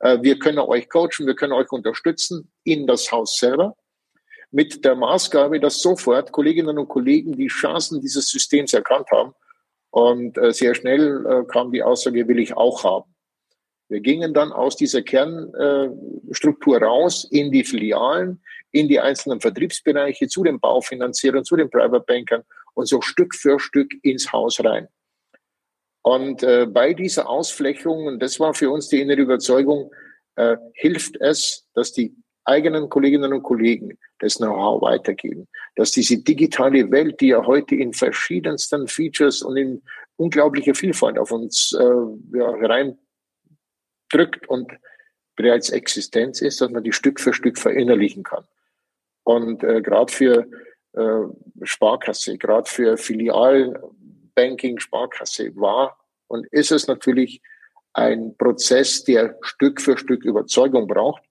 Äh, 0.00 0.18
wir 0.20 0.38
können 0.38 0.58
euch 0.58 0.88
coachen, 0.88 1.26
wir 1.26 1.34
können 1.34 1.52
euch 1.52 1.70
unterstützen 1.70 2.50
in 2.64 2.86
das 2.86 3.10
Haus 3.10 3.36
selber 3.38 3.76
mit 4.50 4.84
der 4.84 4.96
Maßgabe, 4.96 5.60
dass 5.60 5.80
sofort 5.80 6.32
Kolleginnen 6.32 6.76
und 6.76 6.88
Kollegen 6.88 7.36
die 7.36 7.46
Chancen 7.46 8.00
dieses 8.00 8.28
Systems 8.28 8.74
erkannt 8.74 9.06
haben 9.12 9.32
und 9.90 10.38
äh, 10.38 10.52
sehr 10.52 10.74
schnell 10.74 11.26
äh, 11.26 11.44
kam 11.46 11.72
die 11.72 11.82
Aussage, 11.82 12.28
will 12.28 12.38
ich 12.38 12.56
auch 12.56 12.84
haben. 12.84 13.14
Wir 13.88 14.00
gingen 14.00 14.32
dann 14.32 14.52
aus 14.52 14.76
dieser 14.76 15.02
Kernstruktur 15.02 16.76
äh, 16.76 16.84
raus 16.84 17.26
in 17.28 17.50
die 17.50 17.64
Filialen, 17.64 18.40
in 18.70 18.86
die 18.86 19.00
einzelnen 19.00 19.40
Vertriebsbereiche, 19.40 20.28
zu 20.28 20.44
den 20.44 20.60
Baufinanzierern, 20.60 21.44
zu 21.44 21.56
den 21.56 21.68
Private 21.70 22.04
Bankern 22.06 22.44
und 22.74 22.86
so 22.86 23.00
Stück 23.00 23.34
für 23.34 23.58
Stück 23.58 23.92
ins 24.02 24.32
Haus 24.32 24.62
rein. 24.64 24.86
Und 26.02 26.44
äh, 26.44 26.66
bei 26.66 26.94
dieser 26.94 27.28
Ausflächung, 27.28 28.06
und 28.06 28.22
das 28.22 28.38
war 28.38 28.54
für 28.54 28.70
uns 28.70 28.88
die 28.88 29.00
innere 29.00 29.22
Überzeugung, 29.22 29.90
äh, 30.36 30.56
hilft 30.74 31.20
es, 31.20 31.66
dass 31.74 31.92
die 31.92 32.14
eigenen 32.50 32.88
Kolleginnen 32.88 33.32
und 33.32 33.42
Kollegen 33.42 33.96
das 34.18 34.36
Know-how 34.36 34.82
weitergeben. 34.82 35.48
Dass 35.76 35.92
diese 35.92 36.18
digitale 36.18 36.90
Welt, 36.90 37.20
die 37.20 37.28
ja 37.28 37.46
heute 37.46 37.76
in 37.76 37.92
verschiedensten 37.92 38.88
Features 38.88 39.42
und 39.42 39.56
in 39.56 39.82
unglaublicher 40.16 40.74
Vielfalt 40.74 41.18
auf 41.18 41.30
uns 41.30 41.72
äh, 41.72 41.84
ja, 42.36 42.54
hereindrückt 42.56 44.48
und 44.48 44.70
bereits 45.36 45.70
Existenz 45.70 46.42
ist, 46.42 46.60
dass 46.60 46.70
man 46.70 46.84
die 46.84 46.92
Stück 46.92 47.18
für 47.20 47.32
Stück 47.32 47.58
verinnerlichen 47.58 48.22
kann. 48.22 48.44
Und 49.24 49.64
äh, 49.64 49.80
gerade 49.80 50.12
für 50.12 50.46
äh, 50.92 51.22
Sparkasse, 51.62 52.36
gerade 52.36 52.68
für 52.68 52.96
Filialbanking 52.96 54.78
Sparkasse 54.78 55.54
war 55.56 55.98
und 56.26 56.46
ist 56.48 56.72
es 56.72 56.86
natürlich 56.86 57.40
ein 57.92 58.36
Prozess, 58.36 59.04
der 59.04 59.38
Stück 59.40 59.80
für 59.80 59.96
Stück 59.96 60.24
Überzeugung 60.24 60.86
braucht. 60.86 61.22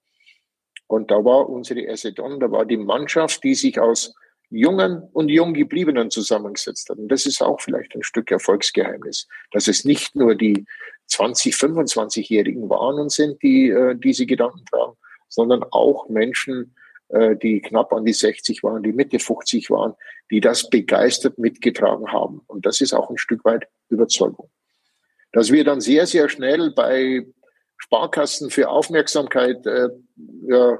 Und 0.90 1.12
da 1.12 1.24
war 1.24 1.48
unsere 1.48 1.86
Esedon, 1.86 2.40
da 2.40 2.50
war 2.50 2.64
die 2.64 2.76
Mannschaft, 2.76 3.44
die 3.44 3.54
sich 3.54 3.78
aus 3.78 4.12
Jungen 4.50 5.04
und 5.12 5.28
Junggebliebenen 5.28 6.10
zusammengesetzt 6.10 6.90
hat. 6.90 6.98
Und 6.98 7.06
das 7.06 7.26
ist 7.26 7.40
auch 7.40 7.60
vielleicht 7.60 7.94
ein 7.94 8.02
Stück 8.02 8.32
Erfolgsgeheimnis, 8.32 9.28
dass 9.52 9.68
es 9.68 9.84
nicht 9.84 10.16
nur 10.16 10.34
die 10.34 10.66
20, 11.06 11.54
25-Jährigen 11.54 12.68
waren 12.68 12.98
und 12.98 13.12
sind, 13.12 13.40
die 13.40 13.68
äh, 13.68 13.94
diese 13.94 14.26
Gedanken 14.26 14.64
tragen, 14.64 14.94
sondern 15.28 15.62
auch 15.70 16.08
Menschen, 16.08 16.74
äh, 17.10 17.36
die 17.36 17.60
knapp 17.60 17.92
an 17.92 18.04
die 18.04 18.12
60 18.12 18.64
waren, 18.64 18.82
die 18.82 18.92
Mitte 18.92 19.20
50 19.20 19.70
waren, 19.70 19.94
die 20.32 20.40
das 20.40 20.70
begeistert 20.70 21.38
mitgetragen 21.38 22.10
haben. 22.10 22.40
Und 22.48 22.66
das 22.66 22.80
ist 22.80 22.94
auch 22.94 23.10
ein 23.10 23.18
Stück 23.18 23.44
weit 23.44 23.68
Überzeugung. 23.90 24.50
Dass 25.30 25.52
wir 25.52 25.62
dann 25.62 25.80
sehr, 25.80 26.08
sehr 26.08 26.28
schnell 26.28 26.72
bei 26.72 27.24
Sparkassen 27.80 28.50
für 28.50 28.68
Aufmerksamkeit 28.68 29.66
äh, 29.66 29.88
ja, 30.46 30.78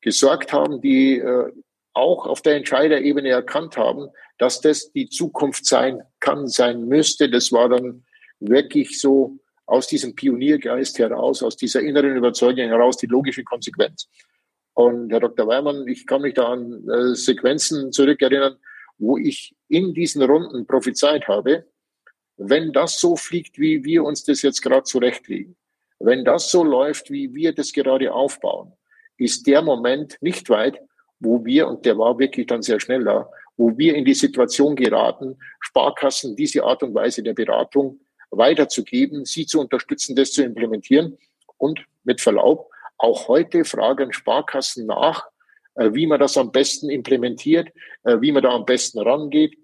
gesorgt 0.00 0.52
haben, 0.52 0.80
die 0.80 1.18
äh, 1.18 1.52
auch 1.92 2.26
auf 2.26 2.40
der 2.40 2.56
Entscheiderebene 2.56 3.28
erkannt 3.28 3.76
haben, 3.76 4.08
dass 4.38 4.60
das 4.60 4.90
die 4.92 5.08
Zukunft 5.08 5.66
sein 5.66 6.02
kann, 6.18 6.48
sein 6.48 6.86
müsste. 6.86 7.28
Das 7.30 7.52
war 7.52 7.68
dann 7.68 8.04
wirklich 8.40 9.00
so 9.00 9.38
aus 9.66 9.86
diesem 9.86 10.14
Pioniergeist 10.14 10.98
heraus, 10.98 11.42
aus 11.42 11.56
dieser 11.56 11.80
inneren 11.80 12.16
Überzeugung 12.16 12.68
heraus 12.68 12.96
die 12.96 13.06
logische 13.06 13.44
Konsequenz. 13.44 14.08
Und 14.72 15.12
Herr 15.12 15.20
Dr. 15.20 15.46
Weimann, 15.46 15.86
ich 15.86 16.06
kann 16.06 16.22
mich 16.22 16.34
da 16.34 16.48
an 16.48 16.88
äh, 16.88 17.14
Sequenzen 17.14 17.92
zurückerinnern, 17.92 18.56
wo 18.98 19.18
ich 19.18 19.54
in 19.68 19.92
diesen 19.92 20.22
Runden 20.22 20.66
prophezeit 20.66 21.28
habe, 21.28 21.66
wenn 22.36 22.72
das 22.72 22.98
so 22.98 23.16
fliegt, 23.16 23.58
wie 23.58 23.84
wir 23.84 24.04
uns 24.04 24.24
das 24.24 24.40
jetzt 24.40 24.62
gerade 24.62 24.84
zurechtlegen, 24.84 25.56
wenn 26.00 26.24
das 26.24 26.50
so 26.50 26.64
läuft, 26.64 27.10
wie 27.10 27.32
wir 27.34 27.54
das 27.54 27.72
gerade 27.72 28.12
aufbauen, 28.12 28.72
ist 29.18 29.46
der 29.46 29.62
Moment 29.62 30.16
nicht 30.20 30.48
weit, 30.48 30.80
wo 31.20 31.44
wir, 31.44 31.68
und 31.68 31.84
der 31.84 31.98
war 31.98 32.18
wirklich 32.18 32.46
dann 32.46 32.62
sehr 32.62 32.80
schnell 32.80 33.04
da, 33.04 33.30
wo 33.56 33.76
wir 33.76 33.94
in 33.94 34.06
die 34.06 34.14
Situation 34.14 34.74
geraten, 34.74 35.38
Sparkassen 35.60 36.34
diese 36.34 36.64
Art 36.64 36.82
und 36.82 36.94
Weise 36.94 37.22
der 37.22 37.34
Beratung 37.34 38.00
weiterzugeben, 38.30 39.26
sie 39.26 39.44
zu 39.44 39.60
unterstützen, 39.60 40.16
das 40.16 40.32
zu 40.32 40.42
implementieren. 40.42 41.18
Und 41.58 41.84
mit 42.04 42.22
Verlaub, 42.22 42.70
auch 42.96 43.28
heute 43.28 43.66
fragen 43.66 44.14
Sparkassen 44.14 44.86
nach, 44.86 45.26
äh, 45.74 45.92
wie 45.92 46.06
man 46.06 46.18
das 46.18 46.38
am 46.38 46.50
besten 46.50 46.88
implementiert, 46.88 47.68
äh, 48.04 48.18
wie 48.20 48.32
man 48.32 48.42
da 48.42 48.50
am 48.50 48.64
besten 48.64 48.98
rangeht. 49.00 49.58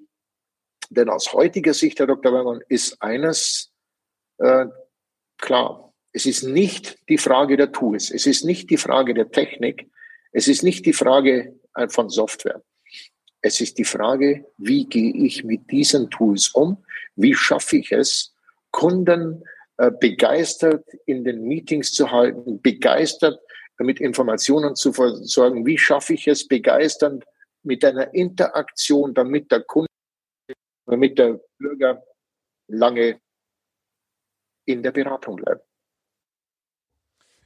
Denn 0.90 1.08
aus 1.08 1.32
heutiger 1.32 1.72
Sicht, 1.72 1.98
Herr 1.98 2.06
Dr. 2.06 2.32
Weimann, 2.32 2.60
ist 2.68 3.00
eines 3.00 3.72
äh, 4.38 4.66
klar. 5.38 5.85
Es 6.16 6.24
ist 6.24 6.44
nicht 6.44 6.98
die 7.10 7.18
Frage 7.18 7.58
der 7.58 7.72
Tools, 7.72 8.10
es 8.10 8.26
ist 8.26 8.42
nicht 8.42 8.70
die 8.70 8.78
Frage 8.78 9.12
der 9.12 9.30
Technik, 9.30 9.90
es 10.32 10.48
ist 10.48 10.62
nicht 10.62 10.86
die 10.86 10.94
Frage 10.94 11.54
äh, 11.74 11.90
von 11.90 12.08
Software. 12.08 12.62
Es 13.42 13.60
ist 13.60 13.76
die 13.76 13.84
Frage, 13.84 14.46
wie 14.56 14.86
gehe 14.86 15.12
ich 15.14 15.44
mit 15.44 15.70
diesen 15.70 16.08
Tools 16.08 16.48
um? 16.48 16.82
Wie 17.16 17.34
schaffe 17.34 17.76
ich 17.76 17.92
es, 17.92 18.34
Kunden 18.70 19.44
äh, 19.76 19.90
begeistert 19.90 20.86
in 21.04 21.22
den 21.22 21.42
Meetings 21.42 21.92
zu 21.92 22.10
halten, 22.10 22.62
begeistert 22.62 23.38
mit 23.78 24.00
Informationen 24.00 24.74
zu 24.74 24.94
versorgen? 24.94 25.66
Wie 25.66 25.76
schaffe 25.76 26.14
ich 26.14 26.26
es, 26.28 26.48
begeisternd 26.48 27.26
mit 27.62 27.84
einer 27.84 28.14
Interaktion, 28.14 29.12
damit 29.12 29.52
der 29.52 29.64
Kunde, 29.64 29.90
damit 30.86 31.18
der 31.18 31.38
Bürger 31.58 32.02
lange 32.68 33.20
in 34.64 34.82
der 34.82 34.92
Beratung 34.92 35.36
bleibt? 35.36 35.75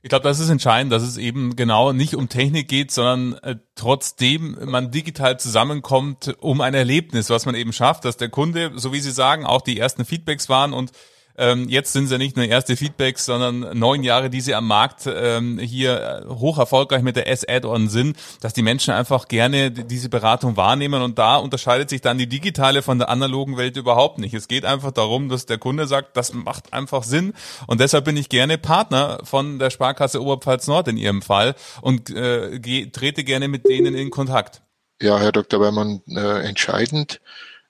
Ich 0.02 0.08
glaube, 0.08 0.22
das 0.22 0.40
ist 0.40 0.48
entscheidend, 0.48 0.92
dass 0.92 1.02
es 1.02 1.18
eben 1.18 1.56
genau 1.56 1.92
nicht 1.92 2.14
um 2.14 2.30
Technik 2.30 2.68
geht, 2.68 2.90
sondern 2.90 3.34
äh, 3.42 3.56
trotzdem 3.74 4.56
man 4.64 4.90
digital 4.90 5.38
zusammenkommt 5.38 6.36
um 6.40 6.62
ein 6.62 6.72
Erlebnis, 6.72 7.28
was 7.28 7.44
man 7.44 7.54
eben 7.54 7.72
schafft, 7.74 8.06
dass 8.06 8.16
der 8.16 8.30
Kunde, 8.30 8.72
so 8.76 8.94
wie 8.94 9.00
Sie 9.00 9.10
sagen, 9.10 9.44
auch 9.44 9.60
die 9.60 9.78
ersten 9.78 10.06
Feedbacks 10.06 10.48
waren 10.48 10.72
und 10.72 10.92
Ähm, 11.36 11.68
jetzt 11.68 11.92
sind 11.92 12.06
sie 12.06 12.18
nicht 12.18 12.36
nur 12.36 12.44
erste 12.44 12.76
Feedbacks, 12.76 13.24
sondern 13.24 13.78
neun 13.78 14.02
Jahre, 14.02 14.30
die 14.30 14.40
sie 14.40 14.54
am 14.54 14.66
Markt 14.66 15.06
ähm, 15.06 15.58
hier 15.58 16.26
hoch 16.28 16.58
erfolgreich 16.58 17.02
mit 17.02 17.16
der 17.16 17.28
S-Add-on 17.28 17.88
sind, 17.88 18.16
dass 18.40 18.52
die 18.52 18.62
Menschen 18.62 18.92
einfach 18.92 19.28
gerne 19.28 19.70
diese 19.70 20.08
Beratung 20.08 20.56
wahrnehmen 20.56 21.02
und 21.02 21.18
da 21.18 21.36
unterscheidet 21.36 21.90
sich 21.90 22.00
dann 22.00 22.18
die 22.18 22.28
digitale 22.28 22.82
von 22.82 22.98
der 22.98 23.08
analogen 23.08 23.56
Welt 23.56 23.76
überhaupt 23.76 24.18
nicht. 24.18 24.34
Es 24.34 24.48
geht 24.48 24.64
einfach 24.64 24.92
darum, 24.92 25.28
dass 25.28 25.46
der 25.46 25.58
Kunde 25.58 25.86
sagt, 25.86 26.16
das 26.16 26.32
macht 26.34 26.72
einfach 26.72 27.02
Sinn 27.02 27.32
und 27.66 27.80
deshalb 27.80 28.04
bin 28.04 28.16
ich 28.16 28.28
gerne 28.28 28.58
Partner 28.58 29.20
von 29.24 29.58
der 29.58 29.70
Sparkasse 29.70 30.22
Oberpfalz 30.22 30.66
Nord 30.66 30.88
in 30.88 30.96
Ihrem 30.96 31.22
Fall 31.22 31.54
und 31.80 32.10
äh, 32.10 32.58
trete 32.90 33.24
gerne 33.24 33.48
mit 33.48 33.66
denen 33.66 33.94
in 33.94 34.10
Kontakt. 34.10 34.62
Ja, 35.02 35.18
Herr 35.18 35.32
Dr. 35.32 35.60
Weimann, 35.60 36.02
äh, 36.08 36.46
entscheidend 36.46 37.20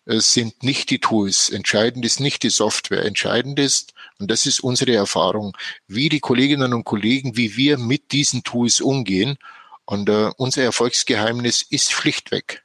sind 0.06 0.62
nicht 0.62 0.90
die 0.90 0.98
Tools. 0.98 1.50
Entscheidend 1.50 2.04
ist 2.04 2.20
nicht 2.20 2.42
die 2.42 2.50
Software. 2.50 3.04
Entscheidend 3.04 3.58
ist, 3.58 3.92
und 4.18 4.30
das 4.30 4.46
ist 4.46 4.60
unsere 4.60 4.94
Erfahrung, 4.94 5.56
wie 5.86 6.08
die 6.08 6.20
Kolleginnen 6.20 6.74
und 6.74 6.84
Kollegen, 6.84 7.36
wie 7.36 7.56
wir 7.56 7.78
mit 7.78 8.12
diesen 8.12 8.42
Tools 8.42 8.80
umgehen. 8.80 9.38
Und 9.84 10.08
äh, 10.08 10.30
unser 10.36 10.62
Erfolgsgeheimnis 10.62 11.62
ist 11.62 11.92
schlichtweg 11.92 12.64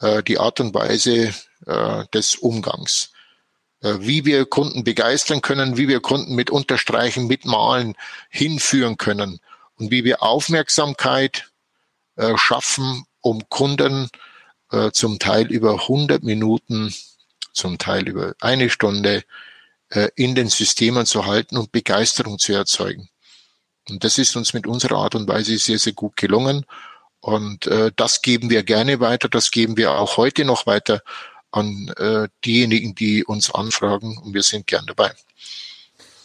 äh, 0.00 0.22
die 0.22 0.38
Art 0.38 0.60
und 0.60 0.74
Weise 0.74 1.34
äh, 1.66 2.04
des 2.12 2.34
Umgangs. 2.34 3.12
Äh, 3.82 3.96
wie 4.00 4.24
wir 4.24 4.46
Kunden 4.46 4.84
begeistern 4.84 5.42
können, 5.42 5.76
wie 5.76 5.88
wir 5.88 6.00
Kunden 6.00 6.34
mit 6.34 6.50
Unterstreichen, 6.50 7.26
mit 7.26 7.44
Malen 7.44 7.94
hinführen 8.30 8.96
können 8.96 9.40
und 9.76 9.90
wie 9.90 10.04
wir 10.04 10.22
Aufmerksamkeit 10.22 11.50
äh, 12.16 12.36
schaffen, 12.36 13.04
um 13.20 13.48
Kunden 13.48 14.08
äh, 14.72 14.90
zum 14.92 15.18
Teil 15.18 15.46
über 15.46 15.72
100 15.72 16.22
Minuten, 16.22 16.92
zum 17.52 17.78
Teil 17.78 18.08
über 18.08 18.34
eine 18.40 18.70
Stunde 18.70 19.24
äh, 19.90 20.08
in 20.16 20.34
den 20.34 20.48
Systemen 20.48 21.06
zu 21.06 21.26
halten 21.26 21.56
und 21.56 21.72
Begeisterung 21.72 22.38
zu 22.38 22.52
erzeugen. 22.52 23.08
Und 23.88 24.04
das 24.04 24.18
ist 24.18 24.36
uns 24.36 24.54
mit 24.54 24.66
unserer 24.66 24.96
Art 24.96 25.14
und 25.14 25.28
Weise 25.28 25.58
sehr, 25.58 25.78
sehr 25.78 25.92
gut 25.92 26.16
gelungen. 26.16 26.64
Und 27.20 27.66
äh, 27.66 27.92
das 27.94 28.22
geben 28.22 28.50
wir 28.50 28.62
gerne 28.62 29.00
weiter, 29.00 29.28
das 29.28 29.50
geben 29.50 29.76
wir 29.76 29.92
auch 29.92 30.16
heute 30.16 30.44
noch 30.44 30.66
weiter 30.66 31.02
an 31.50 31.92
äh, 31.98 32.28
diejenigen, 32.44 32.94
die 32.94 33.24
uns 33.24 33.54
anfragen 33.54 34.18
und 34.18 34.34
wir 34.34 34.42
sind 34.42 34.66
gern 34.66 34.86
dabei. 34.86 35.12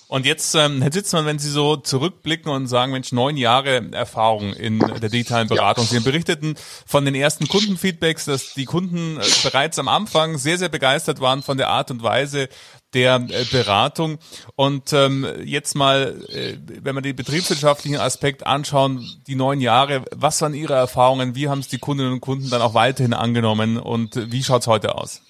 Und 0.09 0.25
jetzt, 0.25 0.55
ähm, 0.55 0.81
Herr 0.81 0.93
Sitzmann, 0.93 1.25
wenn 1.25 1.37
Sie 1.37 1.49
so 1.49 1.75
zurückblicken 1.75 2.49
und 2.49 2.67
sagen, 2.67 2.93
Mensch, 2.93 3.11
neun 3.11 3.35
Jahre 3.35 3.91
Erfahrung 3.91 4.53
in 4.53 4.79
der 4.79 5.09
digitalen 5.09 5.49
Beratung. 5.49 5.83
Ja. 5.83 5.89
Sie 5.91 5.99
berichteten 5.99 6.55
von 6.85 7.03
den 7.03 7.13
ersten 7.13 7.49
Kundenfeedbacks, 7.49 8.23
dass 8.23 8.53
die 8.53 8.63
Kunden 8.63 9.17
äh, 9.17 9.23
bereits 9.43 9.77
am 9.79 9.89
Anfang 9.89 10.37
sehr, 10.37 10.57
sehr 10.57 10.69
begeistert 10.69 11.19
waren 11.19 11.43
von 11.43 11.57
der 11.57 11.67
Art 11.67 11.91
und 11.91 12.03
Weise 12.03 12.47
der 12.93 13.15
äh, 13.15 13.43
Beratung. 13.51 14.17
Und 14.55 14.93
ähm, 14.93 15.27
jetzt 15.43 15.75
mal, 15.75 16.21
äh, 16.29 16.57
wenn 16.65 16.95
wir 16.95 17.01
den 17.01 17.17
betriebswirtschaftlichen 17.17 17.99
Aspekt 17.99 18.47
anschauen, 18.47 19.05
die 19.27 19.35
neun 19.35 19.59
Jahre, 19.59 20.05
was 20.15 20.41
waren 20.41 20.53
Ihre 20.53 20.75
Erfahrungen? 20.75 21.35
Wie 21.35 21.49
haben 21.49 21.59
es 21.59 21.67
die 21.67 21.79
Kundinnen 21.79 22.13
und 22.13 22.21
Kunden 22.21 22.49
dann 22.49 22.61
auch 22.61 22.73
weiterhin 22.73 23.13
angenommen 23.13 23.77
und 23.77 24.31
wie 24.31 24.41
schaut 24.41 24.61
es 24.61 24.67
heute 24.67 24.95
aus? 24.95 25.21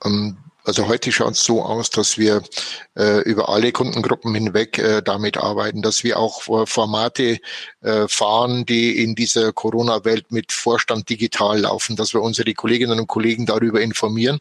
Um 0.00 0.12
ähm, 0.12 0.41
also 0.64 0.88
heute 0.88 1.12
schaut 1.12 1.32
es 1.32 1.44
so 1.44 1.62
aus, 1.62 1.90
dass 1.90 2.18
wir 2.18 2.42
äh, 2.96 3.20
über 3.22 3.48
alle 3.48 3.72
Kundengruppen 3.72 4.34
hinweg 4.34 4.78
äh, 4.78 5.02
damit 5.02 5.36
arbeiten, 5.36 5.82
dass 5.82 6.04
wir 6.04 6.18
auch 6.18 6.48
äh, 6.48 6.66
Formate 6.66 7.38
fahren, 8.06 8.64
die 8.64 9.02
in 9.02 9.16
dieser 9.16 9.52
Corona-Welt 9.52 10.30
mit 10.30 10.52
Vorstand 10.52 11.10
digital 11.10 11.58
laufen, 11.58 11.96
dass 11.96 12.14
wir 12.14 12.22
unsere 12.22 12.54
Kolleginnen 12.54 13.00
und 13.00 13.08
Kollegen 13.08 13.44
darüber 13.44 13.80
informieren, 13.80 14.38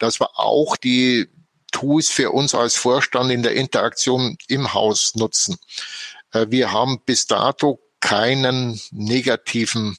dass 0.00 0.18
wir 0.18 0.40
auch 0.40 0.76
die 0.76 1.28
Tools 1.74 2.08
für 2.08 2.30
uns 2.30 2.54
als 2.54 2.76
Vorstand 2.76 3.30
in 3.30 3.42
der 3.42 3.54
Interaktion 3.54 4.38
im 4.48 4.74
Haus 4.74 5.16
nutzen. 5.16 5.56
Äh, 6.32 6.46
wir 6.48 6.72
haben 6.72 7.00
bis 7.04 7.26
dato 7.26 7.80
keinen 8.00 8.80
negativen 8.92 9.96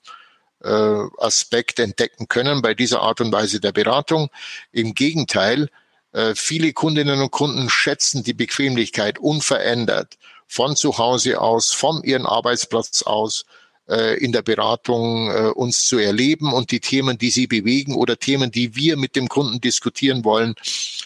äh, 0.65 1.07
Aspekt 1.19 1.79
entdecken 1.79 2.27
können 2.27 2.63
bei 2.63 2.73
dieser 2.73 3.01
Art 3.01 3.21
und 3.21 3.31
Weise 3.31 3.59
der 3.59 3.71
Beratung. 3.71 4.29
Im 4.71 4.95
Gegenteil, 4.95 5.69
äh, 6.11 6.33
viele 6.35 6.73
Kundinnen 6.73 7.21
und 7.21 7.29
Kunden 7.29 7.69
schätzen 7.69 8.23
die 8.23 8.33
Bequemlichkeit 8.33 9.19
unverändert 9.19 10.17
von 10.47 10.75
zu 10.75 10.97
Hause 10.97 11.39
aus, 11.39 11.71
von 11.71 12.03
ihrem 12.03 12.25
Arbeitsplatz 12.25 13.03
aus, 13.03 13.45
äh, 13.87 14.17
in 14.17 14.31
der 14.31 14.41
Beratung 14.41 15.29
uns 15.53 15.85
zu 15.85 15.99
erleben 15.99 16.51
und 16.51 16.71
die 16.71 16.79
Themen, 16.79 17.19
die 17.19 17.29
sie 17.29 17.45
bewegen 17.45 17.93
oder 17.93 18.17
Themen, 18.17 18.51
die 18.51 18.75
wir 18.75 18.97
mit 18.97 19.15
dem 19.15 19.27
Kunden 19.27 19.61
diskutieren 19.61 20.25
wollen, 20.25 20.55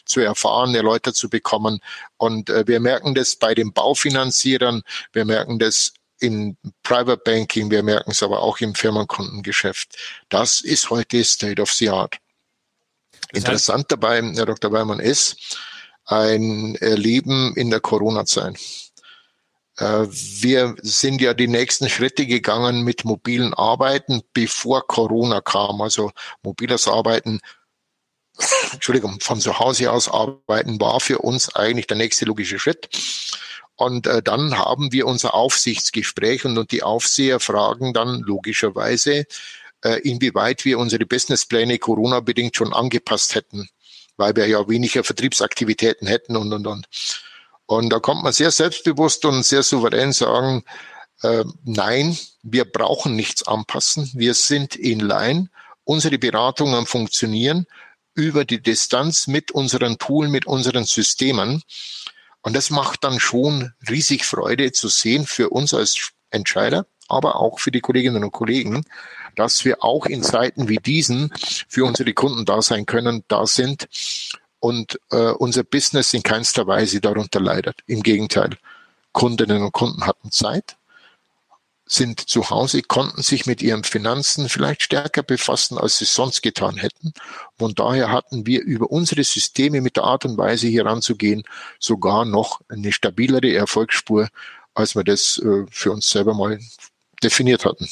zu 0.05 0.21
erfahren, 0.21 0.73
erläutert 0.73 1.17
zu 1.17 1.29
bekommen. 1.29 1.81
Und 2.15 2.49
wir 2.49 2.79
merken 2.79 3.13
das 3.13 3.35
bei 3.35 3.53
den 3.53 3.73
Baufinanzierern, 3.73 4.83
wir 5.11 5.25
merken 5.25 5.59
das 5.59 5.93
in 6.19 6.57
Private 6.83 7.21
Banking, 7.23 7.71
wir 7.71 7.83
merken 7.83 8.11
es 8.11 8.23
aber 8.23 8.41
auch 8.41 8.59
im 8.59 8.75
Firmenkundengeschäft. 8.75 9.97
Das 10.29 10.61
ist 10.61 10.89
heute 10.89 11.23
State 11.23 11.61
of 11.61 11.71
the 11.71 11.89
Art. 11.89 12.17
Interessant 13.31 13.91
dabei, 13.91 14.21
Herr 14.35 14.45
Dr. 14.45 14.71
Weimann, 14.71 14.99
ist 14.99 15.59
ein 16.05 16.75
Erleben 16.75 17.53
in 17.55 17.69
der 17.69 17.79
Corona-Zeit. 17.79 18.59
Äh, 19.77 20.07
wir 20.09 20.75
sind 20.81 21.21
ja 21.21 21.33
die 21.33 21.47
nächsten 21.47 21.89
Schritte 21.89 22.25
gegangen 22.25 22.83
mit 22.83 23.05
mobilen 23.05 23.53
Arbeiten, 23.53 24.21
bevor 24.33 24.85
Corona 24.87 25.41
kam. 25.41 25.81
Also 25.81 26.11
mobiles 26.43 26.87
Arbeiten, 26.87 27.39
Entschuldigung, 28.73 29.19
von 29.21 29.39
zu 29.39 29.59
Hause 29.59 29.91
aus 29.91 30.09
arbeiten 30.09 30.79
war 30.79 30.99
für 30.99 31.19
uns 31.19 31.53
eigentlich 31.55 31.87
der 31.87 31.97
nächste 31.97 32.25
logische 32.25 32.59
Schritt. 32.59 32.89
Und 33.79 34.07
äh, 34.07 34.21
dann 34.21 34.57
haben 34.57 34.91
wir 34.91 35.07
unser 35.07 35.33
Aufsichtsgespräch 35.33 36.43
und, 36.43 36.57
und 36.57 36.73
die 36.73 36.83
Aufseher 36.83 37.39
fragen 37.39 37.93
dann 37.93 38.19
logischerweise, 38.19 39.25
äh, 39.85 40.01
inwieweit 40.01 40.65
wir 40.65 40.77
unsere 40.79 41.05
Businesspläne 41.05 41.79
Corona-bedingt 41.79 42.57
schon 42.57 42.73
angepasst 42.73 43.35
hätten, 43.35 43.69
weil 44.17 44.35
wir 44.35 44.47
ja 44.47 44.67
weniger 44.67 45.05
Vertriebsaktivitäten 45.05 46.09
hätten 46.09 46.35
und, 46.35 46.51
und, 46.51 46.67
und. 46.67 46.87
Und 47.67 47.89
da 47.89 47.99
kommt 47.99 48.21
man 48.21 48.33
sehr 48.33 48.51
selbstbewusst 48.51 49.23
und 49.23 49.45
sehr 49.45 49.63
souverän 49.63 50.11
sagen, 50.11 50.65
äh, 51.21 51.45
nein, 51.63 52.17
wir 52.43 52.65
brauchen 52.65 53.15
nichts 53.15 53.47
anpassen. 53.47 54.11
Wir 54.13 54.33
sind 54.33 54.75
in 54.75 54.99
line. 54.99 55.49
Unsere 55.85 56.17
Beratungen 56.17 56.85
funktionieren 56.85 57.65
über 58.13 58.43
die 58.43 58.61
Distanz 58.61 59.27
mit 59.27 59.51
unseren 59.51 59.97
Tools, 59.99 60.29
mit 60.29 60.47
unseren 60.47 60.83
Systemen. 60.83 61.63
Und 62.41 62.55
das 62.55 62.69
macht 62.69 63.03
dann 63.03 63.19
schon 63.19 63.73
riesig 63.89 64.25
Freude 64.25 64.71
zu 64.71 64.87
sehen 64.87 65.25
für 65.25 65.49
uns 65.49 65.73
als 65.73 66.11
Entscheider, 66.31 66.85
aber 67.07 67.35
auch 67.35 67.59
für 67.59 67.71
die 67.71 67.81
Kolleginnen 67.81 68.23
und 68.23 68.31
Kollegen, 68.31 68.85
dass 69.35 69.65
wir 69.65 69.83
auch 69.83 70.05
in 70.05 70.23
Zeiten 70.23 70.69
wie 70.69 70.77
diesen 70.77 71.33
für 71.67 71.85
unsere 71.85 72.13
Kunden 72.13 72.45
da 72.45 72.61
sein 72.61 72.85
können, 72.85 73.23
da 73.27 73.45
sind 73.45 73.87
und 74.59 74.99
äh, 75.11 75.31
unser 75.31 75.63
Business 75.63 76.13
in 76.13 76.23
keinster 76.23 76.67
Weise 76.67 77.01
darunter 77.01 77.39
leidet. 77.39 77.79
Im 77.87 78.03
Gegenteil, 78.03 78.57
Kundinnen 79.11 79.63
und 79.63 79.71
Kunden 79.71 80.05
hatten 80.05 80.31
Zeit, 80.31 80.77
sind 81.91 82.29
zu 82.29 82.51
Hause, 82.51 82.83
konnten 82.83 83.23
sich 83.23 83.47
mit 83.47 83.63
ihren 83.63 83.83
Finanzen 83.83 84.47
vielleicht 84.47 84.83
stärker 84.83 85.23
befassen, 85.23 85.77
als 85.79 85.97
sie 85.97 86.05
sonst 86.05 86.43
getan 86.43 86.77
hätten. 86.77 87.13
Von 87.57 87.73
daher 87.73 88.11
hatten 88.11 88.45
wir 88.45 88.61
über 88.61 88.91
unsere 88.91 89.23
Systeme 89.23 89.81
mit 89.81 89.97
der 89.97 90.03
Art 90.03 90.23
und 90.23 90.37
Weise 90.37 90.67
hier 90.67 90.85
ranzugehen 90.85 91.43
sogar 91.79 92.25
noch 92.25 92.61
eine 92.69 92.91
stabilere 92.91 93.51
Erfolgsspur, 93.53 94.29
als 94.75 94.95
wir 94.95 95.03
das 95.03 95.39
äh, 95.39 95.65
für 95.71 95.91
uns 95.91 96.07
selber 96.09 96.35
mal 96.35 96.59
definiert 97.23 97.65
hatten. 97.65 97.89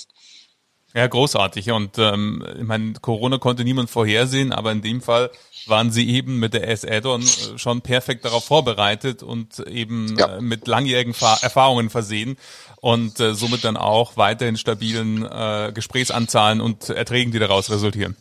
Ja, 0.93 1.05
großartig. 1.07 1.71
Und 1.71 1.97
ähm, 1.97 2.43
ich 2.55 2.63
meine, 2.63 2.93
Corona 2.93 3.39
konnte 3.39 3.63
niemand 3.63 3.89
vorhersehen, 3.89 4.51
aber 4.51 4.71
in 4.71 4.81
dem 4.81 5.01
Fall 5.01 5.31
waren 5.67 5.91
sie 5.91 6.09
eben 6.09 6.39
mit 6.39 6.53
der 6.53 6.67
S-Add-on 6.69 7.21
äh, 7.21 7.57
schon 7.57 7.81
perfekt 7.81 8.25
darauf 8.25 8.45
vorbereitet 8.45 9.21
und 9.21 9.59
eben 9.59 10.17
ja. 10.17 10.37
äh, 10.37 10.41
mit 10.41 10.67
langjährigen 10.67 11.13
Erfahrungen 11.41 11.89
versehen 11.89 12.37
und 12.81 13.19
äh, 13.19 13.33
somit 13.33 13.63
dann 13.63 13.77
auch 13.77 14.17
weiterhin 14.17 14.57
stabilen 14.57 15.25
äh, 15.25 15.71
Gesprächsanzahlen 15.73 16.61
und 16.61 16.89
Erträgen, 16.89 17.31
die 17.31 17.39
daraus 17.39 17.69
resultieren. 17.69 18.15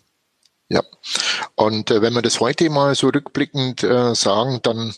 Ja, 0.69 0.83
und 1.55 1.91
äh, 1.91 2.03
wenn 2.03 2.13
wir 2.15 2.23
das 2.23 2.41
heute 2.41 2.69
mal 2.71 2.95
so 2.95 3.09
rückblickend 3.09 3.85
äh, 3.85 4.15
sagen, 4.17 4.59
dann 4.63 4.95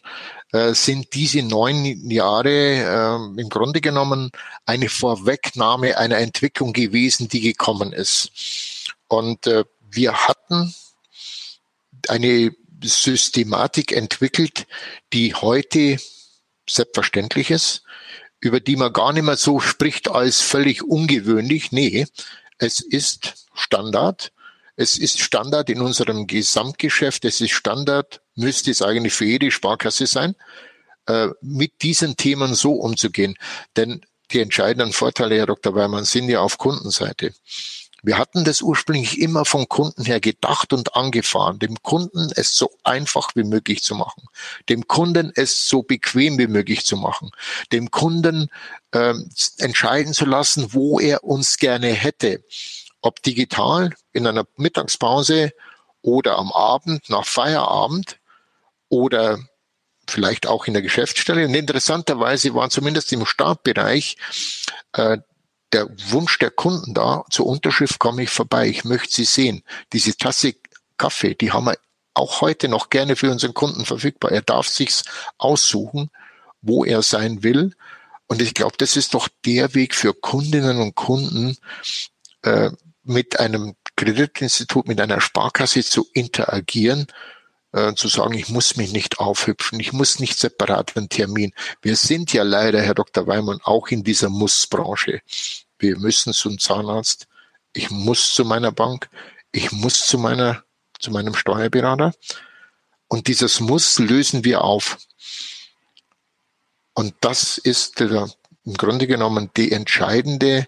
äh, 0.52 0.72
sind 0.72 1.12
diese 1.12 1.42
neun 1.42 1.84
Jahre 2.10 2.48
äh, 2.48 3.40
im 3.40 3.48
Grunde 3.50 3.82
genommen 3.82 4.30
eine 4.64 4.88
Vorwegnahme 4.88 5.98
einer 5.98 6.18
Entwicklung 6.18 6.72
gewesen, 6.72 7.28
die 7.28 7.40
gekommen 7.40 7.92
ist. 7.92 8.30
Und 9.08 9.46
äh, 9.46 9.64
wir 9.90 10.26
hatten 10.26 10.74
eine 12.08 12.52
Systematik 12.82 13.92
entwickelt, 13.92 14.66
die 15.12 15.34
heute 15.34 15.98
selbstverständlich 16.68 17.50
ist, 17.50 17.82
über 18.40 18.60
die 18.60 18.76
man 18.76 18.92
gar 18.92 19.12
nicht 19.12 19.24
mehr 19.24 19.36
so 19.36 19.60
spricht 19.60 20.10
als 20.10 20.40
völlig 20.40 20.82
ungewöhnlich. 20.82 21.72
Nee, 21.72 22.06
es 22.58 22.80
ist 22.80 23.46
Standard. 23.54 24.32
Es 24.76 24.96
ist 24.96 25.18
Standard 25.18 25.70
in 25.70 25.80
unserem 25.80 26.26
Gesamtgeschäft. 26.26 27.24
Es 27.24 27.40
ist 27.40 27.50
Standard 27.50 28.20
müsste 28.36 28.70
es 28.70 28.82
eigentlich 28.82 29.12
für 29.12 29.24
jede 29.24 29.50
Sparkasse 29.50 30.06
sein, 30.06 30.36
äh, 31.06 31.28
mit 31.40 31.82
diesen 31.82 32.16
Themen 32.16 32.54
so 32.54 32.74
umzugehen. 32.74 33.34
Denn 33.76 34.02
die 34.30 34.40
entscheidenden 34.40 34.92
Vorteile, 34.92 35.36
Herr 35.36 35.46
Dr. 35.46 35.74
Weimann, 35.74 36.04
sind 36.04 36.28
ja 36.28 36.40
auf 36.40 36.58
Kundenseite. 36.58 37.34
Wir 38.02 38.16
hatten 38.16 38.44
das 38.44 38.62
ursprünglich 38.62 39.20
immer 39.20 39.44
vom 39.44 39.68
Kunden 39.68 40.04
her 40.04 40.20
gedacht 40.20 40.72
und 40.72 40.94
angefahren, 40.94 41.58
dem 41.58 41.82
Kunden 41.82 42.30
es 42.36 42.56
so 42.56 42.70
einfach 42.84 43.34
wie 43.34 43.42
möglich 43.42 43.82
zu 43.82 43.94
machen, 43.94 44.24
dem 44.68 44.86
Kunden 44.86 45.32
es 45.34 45.68
so 45.68 45.82
bequem 45.82 46.38
wie 46.38 46.46
möglich 46.46 46.86
zu 46.86 46.96
machen, 46.96 47.30
dem 47.72 47.90
Kunden 47.90 48.50
äh, 48.92 49.14
entscheiden 49.58 50.12
zu 50.12 50.26
lassen, 50.26 50.72
wo 50.72 51.00
er 51.00 51.24
uns 51.24 51.56
gerne 51.56 51.88
hätte, 51.88 52.44
ob 53.00 53.22
digital 53.22 53.94
in 54.12 54.26
einer 54.26 54.46
Mittagspause 54.56 55.52
oder 56.02 56.38
am 56.38 56.52
Abend 56.52 57.10
nach 57.10 57.26
Feierabend 57.26 58.18
oder 58.88 59.38
vielleicht 60.06 60.46
auch 60.46 60.66
in 60.66 60.72
der 60.72 60.82
Geschäftsstelle. 60.82 61.46
Und 61.46 61.54
interessanterweise 61.54 62.54
war 62.54 62.70
zumindest 62.70 63.12
im 63.12 63.26
Startbereich 63.26 64.16
äh, 64.94 65.18
der 65.72 65.88
Wunsch 66.10 66.38
der 66.38 66.50
Kunden 66.50 66.94
da, 66.94 67.24
zur 67.30 67.46
Unterschrift 67.46 67.98
komme 67.98 68.22
ich 68.22 68.30
vorbei, 68.30 68.68
ich 68.68 68.84
möchte 68.84 69.14
sie 69.14 69.24
sehen. 69.24 69.62
Diese 69.92 70.16
Tasse 70.16 70.54
Kaffee, 70.96 71.34
die 71.34 71.52
haben 71.52 71.66
wir 71.66 71.78
auch 72.14 72.40
heute 72.40 72.68
noch 72.68 72.90
gerne 72.90 73.16
für 73.16 73.30
unseren 73.30 73.54
Kunden 73.54 73.84
verfügbar. 73.84 74.32
Er 74.32 74.42
darf 74.42 74.68
sich's 74.68 75.04
aussuchen, 75.38 76.10
wo 76.60 76.84
er 76.84 77.02
sein 77.02 77.42
will. 77.42 77.74
Und 78.26 78.42
ich 78.42 78.54
glaube, 78.54 78.74
das 78.78 78.96
ist 78.96 79.14
doch 79.14 79.28
der 79.46 79.74
Weg 79.74 79.94
für 79.94 80.12
Kundinnen 80.12 80.80
und 80.80 80.94
Kunden, 80.94 81.56
äh, 82.42 82.70
mit 83.04 83.40
einem 83.40 83.74
Kreditinstitut, 83.96 84.86
mit 84.86 85.00
einer 85.00 85.20
Sparkasse 85.20 85.82
zu 85.82 86.06
interagieren, 86.12 87.06
äh, 87.72 87.94
zu 87.94 88.08
sagen, 88.08 88.34
ich 88.34 88.48
muss 88.48 88.76
mich 88.76 88.92
nicht 88.92 89.18
aufhüpfen, 89.18 89.78
ich 89.80 89.92
muss 89.92 90.18
nicht 90.18 90.38
separat 90.38 90.96
einen 90.96 91.08
Termin. 91.08 91.52
Wir 91.82 91.96
sind 91.96 92.32
ja 92.32 92.42
leider, 92.42 92.80
Herr 92.80 92.94
Dr. 92.94 93.26
Weimann, 93.26 93.60
auch 93.62 93.88
in 93.88 94.04
dieser 94.04 94.30
Muss-Branche. 94.30 95.20
Wir 95.78 95.98
müssen 95.98 96.32
zum 96.32 96.58
Zahnarzt, 96.58 97.26
ich 97.72 97.90
muss 97.90 98.34
zu 98.34 98.44
meiner 98.44 98.72
Bank, 98.72 99.08
ich 99.52 99.70
muss 99.72 100.06
zu 100.06 100.18
meiner, 100.18 100.64
zu 100.98 101.10
meinem 101.10 101.34
Steuerberater. 101.34 102.12
Und 103.06 103.26
dieses 103.26 103.60
Muss 103.60 103.98
lösen 103.98 104.44
wir 104.44 104.62
auf. 104.62 104.98
Und 106.94 107.14
das 107.20 107.58
ist 107.58 108.00
der, 108.00 108.30
im 108.64 108.74
Grunde 108.74 109.06
genommen 109.06 109.50
die 109.56 109.72
entscheidende 109.72 110.66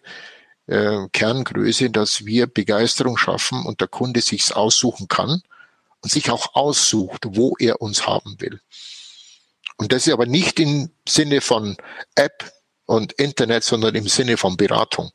äh, 0.67 1.09
Kerngröße, 1.13 1.91
dass 1.91 2.25
wir 2.25 2.47
Begeisterung 2.47 3.17
schaffen 3.17 3.67
und 3.67 3.81
der 3.81 3.89
Kunde 3.89 4.21
sich's 4.21 4.53
aussuchen 4.53 5.09
kann 5.09 5.43
und 6.03 6.11
sich 6.11 6.31
auch 6.31 6.55
aussucht, 6.55 7.25
wo 7.29 7.55
er 7.59 7.81
uns 7.81 8.07
haben 8.07 8.41
will. 8.41 8.61
Und 9.77 9.93
das 9.93 10.07
ist 10.07 10.13
aber 10.13 10.27
nicht 10.27 10.61
im 10.61 10.91
Sinne 11.09 11.41
von 11.41 11.77
App 12.15 12.53
und 12.87 13.13
Internet, 13.15 13.65
sondern 13.65 13.95
im 13.95 14.09
Sinne 14.09 14.37
von 14.37 14.57
Beratung. 14.57 15.11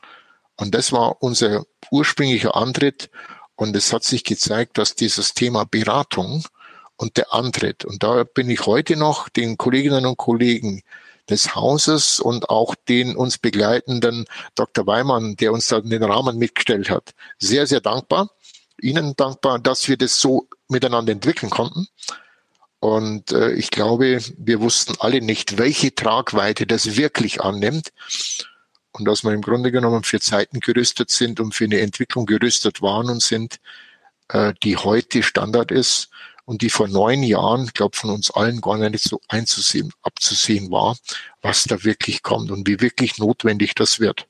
Und 0.58 0.74
das 0.74 0.92
war 0.92 1.22
unser 1.22 1.66
ursprünglicher 1.92 2.56
Antritt. 2.56 3.10
Und 3.56 3.76
es 3.76 3.94
hat 3.94 4.04
sich 4.04 4.24
gezeigt, 4.24 4.78
dass 4.78 4.96
dieses 4.96 5.34
Thema 5.34 5.66
Beratung 5.66 6.46
und 6.98 7.18
der 7.18 7.34
Antritt, 7.34 7.86
und 7.86 8.04
da 8.04 8.24
bin 8.24 8.50
ich 8.50 8.66
heute 8.66 8.96
noch 8.96 9.30
den 9.30 9.58
Kolleginnen 9.58 10.06
und 10.06 10.18
Kollegen 10.18 10.82
des 11.30 11.56
Hauses 11.56 12.20
und 12.20 12.50
auch 12.50 12.76
den 12.88 13.16
uns 13.16 13.38
begleitenden 13.38 14.26
Dr. 14.56 14.86
Weimann, 14.88 15.36
der 15.36 15.54
uns 15.54 15.68
da 15.68 15.82
den 15.82 16.04
Rahmen 16.04 16.38
mitgestellt 16.38 16.90
hat, 16.90 17.14
sehr, 17.38 17.68
sehr 17.68 17.82
dankbar. 17.82 18.30
Ihnen 18.82 19.16
dankbar, 19.16 19.60
dass 19.60 19.88
wir 19.88 19.98
das 19.98 20.20
so 20.20 20.48
miteinander 20.68 21.12
entwickeln 21.12 21.50
konnten. 21.50 21.88
Und 22.80 23.32
äh, 23.32 23.54
ich 23.54 23.72
glaube, 23.72 24.20
wir 24.38 24.62
wussten 24.62 24.96
alle 25.00 25.22
nicht, 25.22 25.58
welche 25.58 25.96
Tragweite 25.96 26.68
das 26.68 26.98
wirklich 26.98 27.42
annimmt. 27.42 27.92
Und 28.92 29.06
dass 29.06 29.24
wir 29.24 29.32
im 29.34 29.42
Grunde 29.42 29.72
genommen 29.72 30.04
für 30.04 30.20
Zeiten 30.20 30.60
gerüstet 30.60 31.10
sind 31.10 31.40
und 31.40 31.54
für 31.54 31.66
eine 31.66 31.80
Entwicklung 31.80 32.26
gerüstet 32.26 32.82
waren 32.82 33.10
und 33.10 33.22
sind, 33.22 33.60
äh, 34.30 34.54
die 34.64 34.78
heute 34.78 35.24
Standard 35.24 35.72
ist 35.72 36.10
und 36.46 36.62
die 36.62 36.70
vor 36.70 36.88
neun 36.88 37.24
Jahren, 37.24 37.68
glaube 37.74 37.98
von 37.98 38.12
uns 38.12 38.32
allen 38.32 38.62
gar 38.62 38.78
nicht 38.78 39.04
so 39.04 39.20
einzusehen, 39.28 39.92
abzusehen 40.04 40.72
war, 40.72 40.96
was 41.42 41.64
da 41.64 41.84
wirklich 41.84 42.24
kommt 42.24 42.52
und 42.52 42.68
wie 42.68 42.80
wirklich 42.82 43.18
notwendig 43.18 43.74
das 43.76 44.00
wird, 44.00 44.28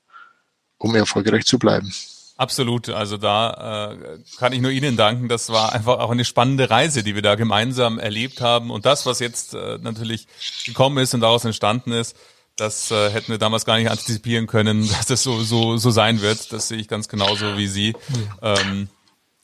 um 0.77 0.95
erfolgreich 0.95 1.45
zu 1.45 1.59
bleiben. 1.59 1.93
Absolut, 2.37 2.89
also 2.89 3.15
da 3.15 3.93
äh, 3.93 4.19
kann 4.37 4.51
ich 4.51 4.59
nur 4.59 4.71
Ihnen 4.71 4.97
danken. 4.97 5.29
Das 5.29 5.49
war 5.49 5.71
einfach 5.71 5.99
auch 5.99 6.09
eine 6.09 6.25
spannende 6.25 6.69
Reise, 6.69 7.01
die 7.01 7.15
wir 7.15 7.21
da 7.21 7.35
gemeinsam 7.35 7.97
erlebt 7.97 8.41
haben. 8.41 8.71
Und 8.71 8.85
das, 8.85 9.05
was 9.05 9.19
jetzt 9.19 9.53
äh, 9.53 9.77
natürlich 9.81 10.27
gekommen 10.65 10.97
ist 10.97 11.13
und 11.13 11.21
daraus 11.21 11.45
entstanden 11.45 11.93
ist, 11.93 12.17
das 12.57 12.91
äh, 12.91 13.09
hätten 13.09 13.29
wir 13.29 13.37
damals 13.37 13.63
gar 13.63 13.77
nicht 13.77 13.89
antizipieren 13.89 14.47
können, 14.47 14.87
dass 14.89 15.05
das 15.05 15.23
so, 15.23 15.43
so, 15.43 15.77
so 15.77 15.91
sein 15.91 16.21
wird. 16.21 16.51
Das 16.51 16.67
sehe 16.67 16.77
ich 16.77 16.89
ganz 16.89 17.07
genauso 17.07 17.57
wie 17.57 17.67
Sie. 17.67 17.95
Ähm, 18.41 18.89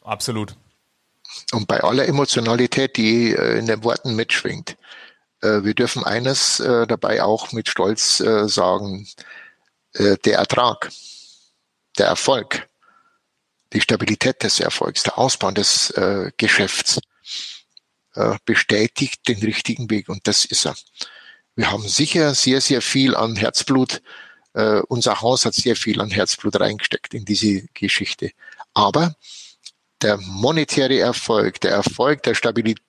absolut. 0.03 0.55
Und 1.53 1.69
bei 1.69 1.81
aller 1.81 2.07
Emotionalität, 2.07 2.97
die 2.97 3.33
äh, 3.33 3.57
in 3.57 3.67
den 3.67 3.85
Worten 3.85 4.17
mitschwingt, 4.17 4.75
äh, 5.41 5.63
wir 5.63 5.73
dürfen 5.73 6.03
eines 6.03 6.59
äh, 6.59 6.85
dabei 6.87 7.23
auch 7.23 7.53
mit 7.53 7.69
Stolz 7.69 8.19
äh, 8.19 8.49
sagen, 8.49 9.07
äh, 9.93 10.17
der 10.25 10.39
Ertrag, 10.39 10.91
der 11.97 12.07
Erfolg, 12.07 12.67
die 13.73 13.81
Stabilität 13.81 14.43
des 14.43 14.59
Erfolgs, 14.59 15.03
der 15.03 15.17
Ausbau 15.17 15.51
des 15.51 15.91
äh, 15.91 16.31
Geschäfts 16.37 16.99
äh, 18.15 18.35
bestätigt 18.45 19.27
den 19.27 19.39
richtigen 19.39 19.89
Weg 19.89 20.09
und 20.09 20.27
das 20.27 20.45
ist 20.45 20.65
er. 20.65 20.75
Wir 21.55 21.71
haben 21.71 21.87
sicher 21.87 22.33
sehr, 22.33 22.61
sehr 22.61 22.81
viel 22.81 23.15
an 23.15 23.35
Herzblut, 23.35 24.01
äh, 24.53 24.81
unser 24.87 25.21
Haus 25.21 25.45
hat 25.45 25.53
sehr 25.53 25.75
viel 25.75 26.01
an 26.01 26.11
Herzblut 26.11 26.59
reingesteckt 26.59 27.13
in 27.13 27.25
diese 27.25 27.67
Geschichte. 27.73 28.31
Aber 28.73 29.15
der 30.01 30.17
monetäre 30.17 30.99
Erfolg, 30.99 31.61
der 31.61 31.71
Erfolg 31.71 32.23
der 32.23 32.35
Stabilität, 32.35 32.83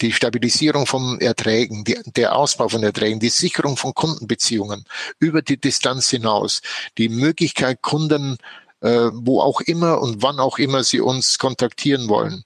die 0.00 0.12
Stabilisierung 0.12 0.86
von 0.86 1.20
Erträgen, 1.20 1.84
die, 1.84 1.98
der 2.04 2.34
Ausbau 2.34 2.68
von 2.68 2.82
Erträgen, 2.82 3.20
die 3.20 3.28
Sicherung 3.28 3.76
von 3.76 3.92
Kundenbeziehungen 3.92 4.84
über 5.18 5.42
die 5.42 5.58
Distanz 5.58 6.08
hinaus, 6.08 6.62
die 6.96 7.08
Möglichkeit, 7.08 7.82
Kunden 7.82 8.38
äh, 8.80 9.10
wo 9.12 9.40
auch 9.40 9.60
immer 9.60 10.00
und 10.00 10.22
wann 10.22 10.38
auch 10.38 10.58
immer 10.58 10.84
Sie 10.84 11.00
uns 11.00 11.38
kontaktieren 11.38 12.08
wollen 12.08 12.44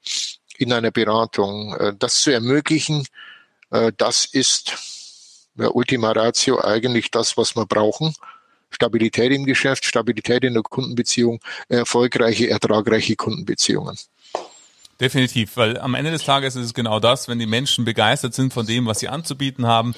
in 0.59 0.73
einer 0.73 0.91
Beratung, 0.91 1.75
äh, 1.77 1.95
das 1.99 2.21
zu 2.23 2.31
ermöglichen, 2.31 3.07
äh, 3.71 3.93
das 3.97 4.25
ist 4.25 4.75
ja, 5.57 5.69
Ultima 5.69 6.13
Ratio 6.13 6.61
eigentlich 6.61 7.11
das, 7.11 7.37
was 7.37 7.57
wir 7.57 7.67
brauchen. 7.67 8.15
Stabilität 8.71 9.31
im 9.33 9.47
Geschäft, 9.47 9.85
Stabilität 9.85 10.43
in 10.43 10.55
der 10.55 10.65
Kundenbeziehung, 10.65 11.41
erfolgreiche, 11.69 12.51
ertragreiche 12.51 13.15
Kundenbeziehungen. 13.15 13.97
Definitiv, 15.01 15.57
weil 15.57 15.79
am 15.79 15.95
Ende 15.95 16.11
des 16.11 16.25
Tages 16.25 16.57
ist 16.57 16.67
es 16.67 16.75
genau 16.75 17.01
das, 17.01 17.29
wenn 17.29 17.39
die 17.39 17.47
Menschen 17.47 17.85
begeistert 17.85 18.35
sind 18.35 18.53
von 18.53 18.67
dem, 18.67 18.87
was 18.87 19.01
sie 19.01 19.09
anzubieten 19.09 19.67
haben, 19.67 19.95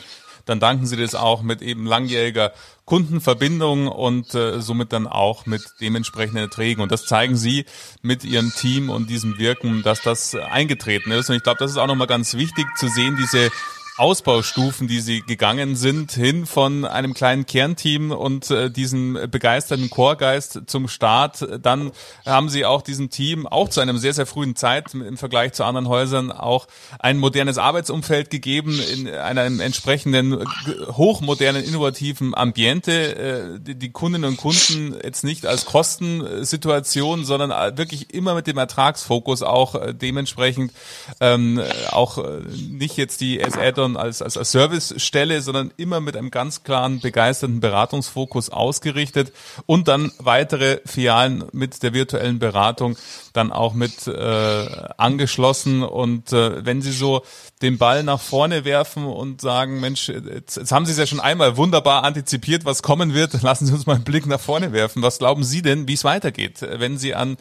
dann 0.47 0.61
danken 0.61 0.87
sie 0.87 0.97
das 0.97 1.15
auch 1.15 1.43
mit 1.43 1.61
eben 1.61 1.85
langjähriger 1.85 2.53
Kundenverbindung 2.87 3.89
und 3.89 4.35
äh, 4.35 4.61
somit 4.61 4.93
dann 4.93 5.07
auch 5.07 5.45
mit 5.45 5.63
dementsprechenden 5.81 6.45
Erträgen. 6.45 6.83
Und 6.83 6.93
das 6.93 7.05
zeigen 7.05 7.37
sie 7.37 7.67
mit 8.01 8.25
ihrem 8.25 8.53
Team 8.55 8.89
und 8.89 9.11
diesem 9.11 9.39
Wirken, 9.39 9.83
dass 9.83 10.01
das 10.03 10.35
eingetreten 10.35 11.11
ist. 11.11 11.29
Und 11.29 11.37
ich 11.37 11.43
glaube, 11.43 11.59
das 11.59 11.73
ist 11.73 11.77
auch 11.77 11.89
nochmal 11.89 12.07
ganz 12.07 12.35
wichtig 12.35 12.65
zu 12.77 12.87
sehen, 12.89 13.17
diese 13.17 13.51
Ausbaustufen, 13.99 14.89
die 14.89 15.01
sie 15.01 15.23
gegangen 15.23 15.75
sind, 15.75 16.13
hin 16.13 16.45
von 16.45 16.85
einem 16.85 17.15
kleinen 17.15 17.47
Kernteam 17.47 18.11
und 18.11 18.51
äh, 18.51 18.71
diesem 18.71 19.19
begeisterten 19.31 19.89
Chorgeist 19.89 20.63
zum 20.67 20.87
Start. 20.89 21.47
Dann 21.63 21.93
haben 22.27 22.51
sie 22.51 22.67
auch 22.67 22.83
diesem 22.83 23.09
Team 23.09 23.47
auch 23.47 23.71
zu 23.71 23.81
einem 23.81 23.97
sehr, 23.97 24.13
sehr 24.13 24.27
frühen 24.27 24.55
Zeit 24.55 24.93
im 24.93 25.17
Vergleich 25.17 25.55
zu 25.55 25.65
anderen 25.65 25.89
Häusern 25.89 26.31
auch 26.31 26.67
ein 26.99 27.17
modernes 27.17 27.57
Arbeitsumfeld 27.57 28.29
gegeben 28.29 28.79
in 28.93 29.09
einem 29.09 29.61
entsprechenden 29.61 30.45
hochmodernen, 30.89 31.65
innovativen 31.65 32.35
Ambiente. 32.35 33.17
Äh, 33.17 33.61
die, 33.61 33.91
Kundinnen 33.91 34.29
und 34.29 34.37
Kunden 34.37 34.95
jetzt 35.03 35.25
nicht 35.25 35.47
als 35.47 35.65
Kostensituation, 35.65 37.25
sondern 37.25 37.79
wirklich 37.79 38.13
immer 38.13 38.35
mit 38.35 38.47
dem 38.47 38.59
Ertragsfokus 38.59 39.43
auch 39.43 39.75
äh, 39.75 39.95
dementsprechend 39.95 40.73
ähm, 41.21 41.63
auch 41.91 42.19
äh, 42.19 42.41
nicht 42.71 42.99
jetzt 42.99 43.23
die 43.23 43.41
S-Add 43.41 43.86
sondern 43.87 44.03
als, 44.03 44.21
als, 44.21 44.37
als 44.37 44.53
Servicestelle, 44.53 45.41
sondern 45.41 45.73
immer 45.77 46.01
mit 46.01 46.17
einem 46.17 46.31
ganz 46.31 46.65
klaren, 46.65 47.01
begeisterten 47.01 47.61
Beratungsfokus 47.61 48.51
ausgerichtet 48.51 49.33
und 49.67 49.87
dann 49.89 50.11
weitere 50.19 50.81
Filialen 50.85 51.45
mit 51.53 51.83
der 51.83 51.95
virtuellen 51.95 52.39
Beratung 52.39 52.97
dann 53.33 53.53
auch 53.53 53.75
mit 53.75 54.07
äh, 54.09 54.67
angeschlossen. 54.97 55.83
Und 55.83 56.33
äh, 56.33 56.65
wenn 56.65 56.83
Sie 56.83 56.93
so 56.93 57.23
den 57.63 57.79
Ball 57.79 58.03
nach 58.03 58.21
vorne 58.21 58.65
werfen 58.65 59.05
und 59.05 59.41
sagen, 59.41 59.81
Mensch, 59.81 60.09
jetzt, 60.09 60.57
jetzt 60.57 60.73
haben 60.73 60.85
Sie 60.85 60.93
es 60.93 60.99
ja 60.99 61.07
schon 61.07 61.21
einmal 61.21 61.57
wunderbar 61.57 62.03
antizipiert, 62.03 62.65
was 62.65 62.83
kommen 62.83 63.15
wird, 63.15 63.41
lassen 63.43 63.67
Sie 63.67 63.73
uns 63.73 63.87
mal 63.87 63.95
einen 63.95 64.05
Blick 64.05 64.27
nach 64.27 64.41
vorne 64.41 64.73
werfen. 64.73 65.03
Was 65.03 65.19
glauben 65.19 65.45
Sie 65.45 65.63
denn, 65.63 65.87
wie 65.87 65.95
es 65.95 66.05
weitergeht, 66.05 66.61
wenn 66.61 66.99
Sie 66.99 67.15
an 67.15 67.37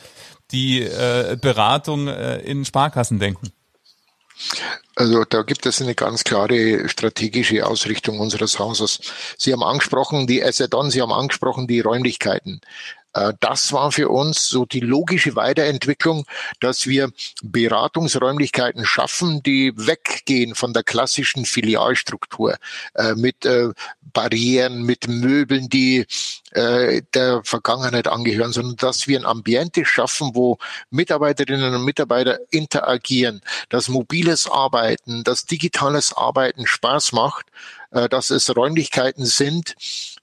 die 0.52 0.84
äh, 0.84 1.38
Beratung 1.42 2.08
äh, 2.08 2.38
in 2.38 2.66
Sparkassen 2.66 3.18
denken? 3.20 3.52
Also 4.96 5.24
da 5.26 5.44
gibt 5.44 5.66
es 5.66 5.82
eine 5.82 5.96
ganz 5.96 6.24
klare 6.24 6.88
strategische 6.90 7.66
Ausrichtung 7.66 8.20
unseres 8.20 8.60
Hauses. 8.60 9.00
Sie 9.38 9.52
haben 9.52 9.64
angesprochen 9.64 10.28
die 10.28 10.44
Asset-On, 10.44 10.92
Sie 10.92 11.02
haben 11.02 11.12
angesprochen 11.12 11.68
die 11.68 11.82
Räumlichkeiten. 11.82 12.62
Äh, 13.16 13.34
das 13.40 13.72
war 13.72 13.92
für 13.92 14.10
uns 14.10 14.48
so 14.48 14.66
die 14.66 14.82
logische 14.82 15.36
Weiterentwicklung, 15.36 16.26
dass 16.60 16.86
wir 16.86 17.12
Beratungsräumlichkeiten 17.42 18.86
schaffen, 18.86 19.42
die 19.42 19.74
weggehen 19.76 20.54
von 20.54 20.74
der 20.74 20.84
klassischen 20.84 21.46
Filialstruktur 21.46 22.58
äh, 22.94 23.16
mit 23.16 23.46
äh, 23.46 23.70
Barrieren, 24.02 24.84
mit 24.84 25.08
Möbeln, 25.08 25.70
die 25.70 26.06
der 26.58 27.42
Vergangenheit 27.44 28.08
angehören, 28.08 28.54
sondern 28.54 28.78
dass 28.78 29.10
wir 29.10 29.20
ein 29.20 29.26
Ambiente 29.26 29.84
schaffen, 29.84 30.32
wo 30.36 30.58
Mitarbeiterinnen 30.90 31.76
und 31.76 31.84
Mitarbeiter 31.84 32.40
interagieren, 32.50 33.42
dass 33.68 33.90
mobiles 33.90 34.50
Arbeiten, 34.50 35.26
dass 35.26 35.46
digitales 35.46 36.14
Arbeiten 36.14 36.66
Spaß 36.66 37.12
macht, 37.12 37.48
dass 38.10 38.30
es 38.30 38.56
Räumlichkeiten 38.56 39.26
sind, 39.26 39.76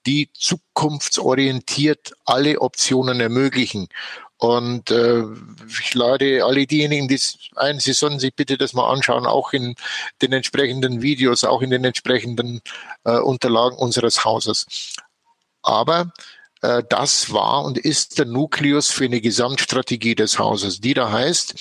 die 0.07 0.31
zukunftsorientiert 0.35 2.13
alle 2.25 2.61
Optionen 2.61 3.21
ermöglichen. 3.21 3.89
Und 4.43 4.91
äh, 4.91 5.23
ich 5.69 5.95
lade 5.95 6.45
alle 6.45 6.67
diejenigen 6.67 7.07
die 7.07 7.21
ein, 7.55 7.79
sie 7.79 7.93
sollen 7.93 8.19
sich 8.19 8.35
bitte 8.35 8.59
das 8.59 8.73
mal 8.73 8.91
anschauen, 8.91 9.25
auch 9.25 9.53
in 9.53 9.77
den 10.21 10.33
entsprechenden 10.33 11.01
Videos, 11.01 11.45
auch 11.45 11.63
in 11.63 11.71
den 11.71 11.85
entsprechenden 11.85 12.61
äh, 13.05 13.19
Unterlagen 13.19 13.77
unseres 13.77 14.25
Hauses. 14.25 14.67
Aber 15.63 16.13
äh, 16.63 16.83
das 16.89 17.33
war 17.33 17.63
und 17.63 17.79
ist 17.79 18.19
der 18.19 18.27
Nukleus 18.27 18.91
für 18.91 19.05
eine 19.05 19.21
Gesamtstrategie 19.21 20.17
des 20.17 20.41
Hauses, 20.41 20.81
die 20.81 20.95
da 20.95 21.13
heißt, 21.13 21.55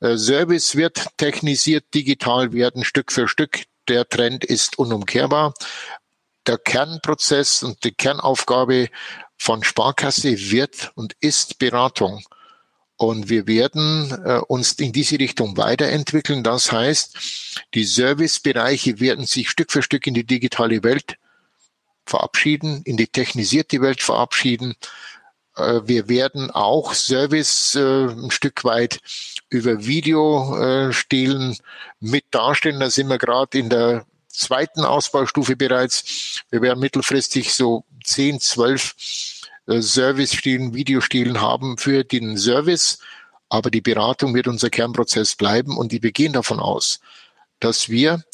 äh, 0.00 0.16
Service 0.16 0.76
wird 0.76 1.06
technisiert, 1.18 1.84
digital 1.92 2.54
werden, 2.54 2.84
Stück 2.84 3.12
für 3.12 3.28
Stück. 3.28 3.64
Der 3.88 4.08
Trend 4.08 4.44
ist 4.44 4.78
unumkehrbar 4.78 5.54
der 6.46 6.58
Kernprozess 6.58 7.62
und 7.62 7.84
die 7.84 7.92
Kernaufgabe 7.92 8.88
von 9.36 9.64
Sparkasse 9.64 10.50
wird 10.50 10.92
und 10.94 11.14
ist 11.20 11.58
Beratung. 11.58 12.24
Und 12.96 13.28
wir 13.28 13.46
werden 13.46 14.10
äh, 14.24 14.38
uns 14.46 14.72
in 14.74 14.92
diese 14.92 15.18
Richtung 15.18 15.56
weiterentwickeln. 15.56 16.44
Das 16.44 16.70
heißt, 16.70 17.64
die 17.74 17.84
Servicebereiche 17.84 19.00
werden 19.00 19.26
sich 19.26 19.50
Stück 19.50 19.72
für 19.72 19.82
Stück 19.82 20.06
in 20.06 20.14
die 20.14 20.24
digitale 20.24 20.84
Welt 20.84 21.16
verabschieden, 22.06 22.82
in 22.84 22.96
die 22.96 23.08
technisierte 23.08 23.80
Welt 23.80 24.02
verabschieden. 24.02 24.76
Äh, 25.56 25.80
wir 25.84 26.08
werden 26.08 26.50
auch 26.50 26.94
Service 26.94 27.74
äh, 27.74 28.06
ein 28.08 28.30
Stück 28.30 28.64
weit 28.64 29.00
über 29.50 29.84
Videostelen 29.84 31.52
äh, 31.52 31.56
mit 32.00 32.24
darstellen. 32.30 32.80
Da 32.80 32.90
sind 32.90 33.08
wir 33.08 33.18
gerade 33.18 33.58
in 33.58 33.68
der 33.68 34.06
zweiten 34.28 34.84
Ausbaustufe 34.84 35.56
bereits. 35.56 36.42
Wir 36.50 36.60
werden 36.62 36.80
mittelfristig 36.80 37.54
so 37.54 37.84
10, 38.04 38.40
12 38.40 38.94
äh, 39.66 39.80
Service-Stilen, 39.80 40.74
Videostilen 40.74 41.40
haben 41.40 41.78
für 41.78 42.04
den 42.04 42.36
Service. 42.36 42.98
Aber 43.48 43.70
die 43.70 43.80
Beratung 43.80 44.34
wird 44.34 44.48
unser 44.48 44.70
Kernprozess 44.70 45.36
bleiben 45.36 45.76
und 45.76 45.92
wir 45.92 46.12
gehen 46.12 46.32
davon 46.32 46.58
aus, 46.58 47.00
dass 47.60 47.88
wir 47.88 48.24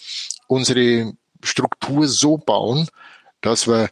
unsere 0.46 1.12
Struktur 1.42 2.08
so 2.08 2.38
bauen, 2.38 2.88
dass 3.40 3.66
wir 3.66 3.90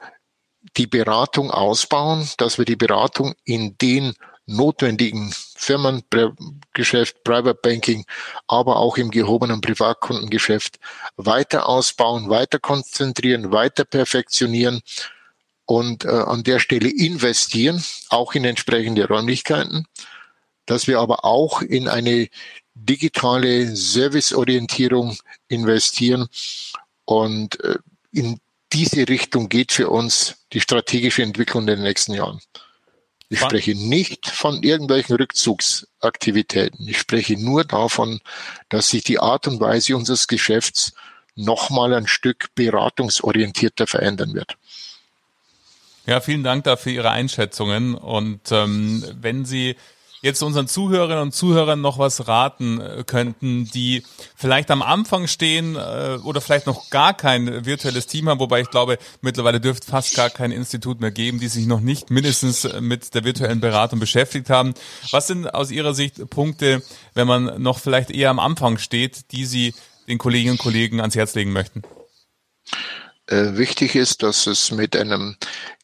die 0.77 0.87
Beratung 0.87 1.51
ausbauen, 1.51 2.29
dass 2.39 2.59
wir 2.59 2.65
die 2.65 2.77
Beratung 2.77 3.35
in 3.45 3.77
den 3.79 4.15
notwendigen 4.47 5.33
Firmengeschäft, 5.57 7.23
Private 7.23 7.59
Banking, 7.63 8.05
aber 8.47 8.77
auch 8.77 8.97
im 8.97 9.11
gehobenen 9.11 9.61
Privatkundengeschäft 9.61 10.79
weiter 11.17 11.69
ausbauen, 11.69 12.31
weiter 12.31 12.59
konzentrieren, 12.59 13.53
weiter 13.53 13.85
perfektionieren 13.85 14.81
und 15.67 16.07
äh, 16.07 16.09
an 16.09 16.45
der 16.45 16.61
Stelle 16.61 16.89
investieren, 16.89 17.85
auch 18.09 18.35
in 18.35 18.47
entsprechende 18.47 19.07
Räumlichkeiten, 19.07 19.87
dass 20.65 20.87
wir 20.87 20.99
aber 20.99 21.27
auch 21.27 21.61
in 21.61 21.89
eine 21.89 22.29
digitale 22.75 23.77
Serviceorientierung 23.77 25.19
investieren 25.49 26.29
und 27.05 27.63
äh, 27.63 27.77
in 28.13 28.41
diese 28.73 29.09
Richtung 29.09 29.49
geht 29.49 29.73
für 29.73 29.89
uns 29.89 30.37
die 30.53 30.61
strategische 30.61 31.23
Entwicklung 31.23 31.63
in 31.63 31.69
den 31.69 31.83
nächsten 31.83 32.15
Jahren. 32.15 32.41
Ich 33.31 33.41
spreche 33.41 33.75
nicht 33.75 34.27
von 34.27 34.63
irgendwelchen 34.63 35.17
Rückzugsaktivitäten. 35.17 36.89
Ich 36.89 36.99
spreche 36.99 37.37
nur 37.37 37.65
davon, 37.65 38.21
dass 38.71 38.89
sich 38.89 39.05
die 39.05 39.19
Art 39.19 39.47
und 39.47 39.61
Weise 39.61 39.97
unseres 39.97 40.29
Geschäfts 40.29 40.95
nochmal 41.35 41.93
ein 41.93 42.07
Stück 42.07 42.55
beratungsorientierter 42.55 43.87
verändern 43.87 44.35
wird. 44.35 44.57
Ja, 46.07 46.21
vielen 46.21 46.43
Dank 46.43 46.65
dafür 46.65 46.93
Ihre 46.93 47.11
Einschätzungen. 47.11 47.95
Und 47.95 48.51
ähm, 48.51 49.05
wenn 49.21 49.45
Sie 49.45 49.77
jetzt 50.23 50.43
unseren 50.43 50.67
Zuhörerinnen 50.67 51.23
und 51.23 51.33
Zuhörern 51.33 51.81
noch 51.81 51.99
was 51.99 52.29
raten 52.29 52.81
äh, 52.81 53.05
könnten, 53.07 53.67
die 53.67 54.03
vielleicht 54.37 54.71
am 54.71 54.83
Anfang 54.83 55.27
stehen 55.27 55.77
äh, 55.77 56.19
oder 56.25 56.41
vielleicht 56.41 56.67
noch 56.67 56.91
gar 56.91 57.15
kein 57.15 57.65
virtuelles 57.65 58.07
Team 58.07 58.29
haben, 58.29 58.41
wobei 58.41 58.61
ich 58.61 58.71
glaube, 58.71 58.99
mittlerweile 59.21 59.61
dürfte 59.61 59.91
fast 59.91 60.15
gar 60.17 60.31
kein 60.31 60.53
Institut 60.53 61.01
mehr 61.01 61.11
geben, 61.11 61.41
die 61.41 61.49
sich 61.49 61.67
noch 61.67 61.81
nicht 61.81 62.11
mindestens 62.11 62.69
mit 62.81 63.15
der 63.15 63.25
virtuellen 63.25 63.61
Beratung 63.61 64.01
beschäftigt 64.01 64.51
haben. 64.51 64.75
Was 65.11 65.27
sind 65.27 65.53
aus 65.55 65.71
Ihrer 65.71 65.95
Sicht 65.95 66.31
Punkte, 66.31 66.83
wenn 67.15 67.27
man 67.27 67.61
noch 67.63 67.79
vielleicht 67.79 68.11
eher 68.11 68.31
am 68.31 68.39
Anfang 68.39 68.79
steht, 68.79 69.33
die 69.33 69.45
Sie 69.45 69.75
den 70.09 70.19
Kolleginnen 70.19 70.53
und 70.53 70.59
Kollegen 70.59 71.01
ans 71.01 71.15
Herz 71.15 71.35
legen 71.35 71.53
möchten? 71.53 71.83
Äh, 73.27 73.57
wichtig 73.57 73.95
ist, 73.95 74.23
dass 74.23 74.47
es 74.47 74.71
mit 74.71 74.97
einem 74.97 75.37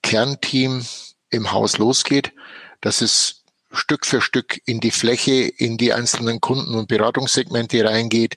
Kernteam 0.02 0.84
im 1.30 1.52
Haus 1.52 1.78
losgeht, 1.78 2.32
dass 2.80 3.02
es 3.02 3.43
Stück 3.74 4.06
für 4.06 4.20
Stück 4.20 4.60
in 4.66 4.80
die 4.80 4.90
Fläche, 4.90 5.32
in 5.32 5.76
die 5.76 5.92
einzelnen 5.92 6.40
Kunden- 6.40 6.74
und 6.74 6.88
Beratungssegmente 6.88 7.84
reingeht, 7.84 8.36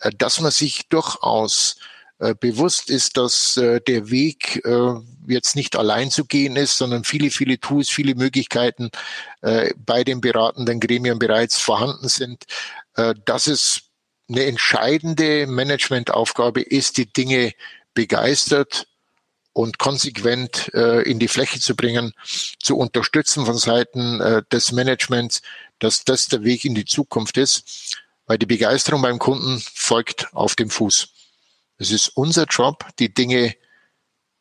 äh, 0.00 0.10
dass 0.16 0.40
man 0.40 0.50
sich 0.50 0.88
durchaus 0.88 1.76
äh, 2.18 2.34
bewusst 2.34 2.90
ist, 2.90 3.16
dass 3.16 3.56
äh, 3.56 3.80
der 3.80 4.10
Weg 4.10 4.62
jetzt 5.26 5.56
nicht 5.56 5.76
allein 5.76 6.10
zu 6.10 6.24
gehen 6.26 6.56
ist, 6.56 6.76
sondern 6.76 7.04
viele, 7.04 7.30
viele 7.30 7.58
Tools, 7.58 7.88
viele 7.88 8.14
Möglichkeiten 8.14 8.90
bei 9.40 10.04
den 10.04 10.20
beratenden 10.20 10.80
Gremien 10.80 11.18
bereits 11.18 11.58
vorhanden 11.58 12.08
sind, 12.08 12.44
dass 13.24 13.46
es 13.46 13.84
eine 14.28 14.44
entscheidende 14.44 15.46
Managementaufgabe 15.46 16.60
ist, 16.60 16.98
die 16.98 17.10
Dinge 17.10 17.52
begeistert 17.94 18.86
und 19.54 19.78
konsequent 19.78 20.70
äh, 20.74 21.02
in 21.02 21.18
die 21.18 21.28
Fläche 21.28 21.60
zu 21.60 21.74
bringen, 21.74 22.12
zu 22.60 22.76
unterstützen 22.76 23.46
von 23.46 23.56
Seiten 23.56 24.20
äh, 24.20 24.42
des 24.52 24.72
Managements, 24.72 25.40
dass 25.78 26.04
das 26.04 26.26
der 26.26 26.42
Weg 26.42 26.64
in 26.64 26.74
die 26.74 26.84
Zukunft 26.84 27.38
ist, 27.38 27.96
weil 28.26 28.36
die 28.36 28.46
Begeisterung 28.46 29.00
beim 29.00 29.18
Kunden 29.18 29.62
folgt 29.72 30.34
auf 30.34 30.56
dem 30.56 30.70
Fuß. 30.70 31.08
Es 31.78 31.90
ist 31.92 32.08
unser 32.08 32.46
Job, 32.46 32.84
die 32.98 33.14
Dinge 33.14 33.54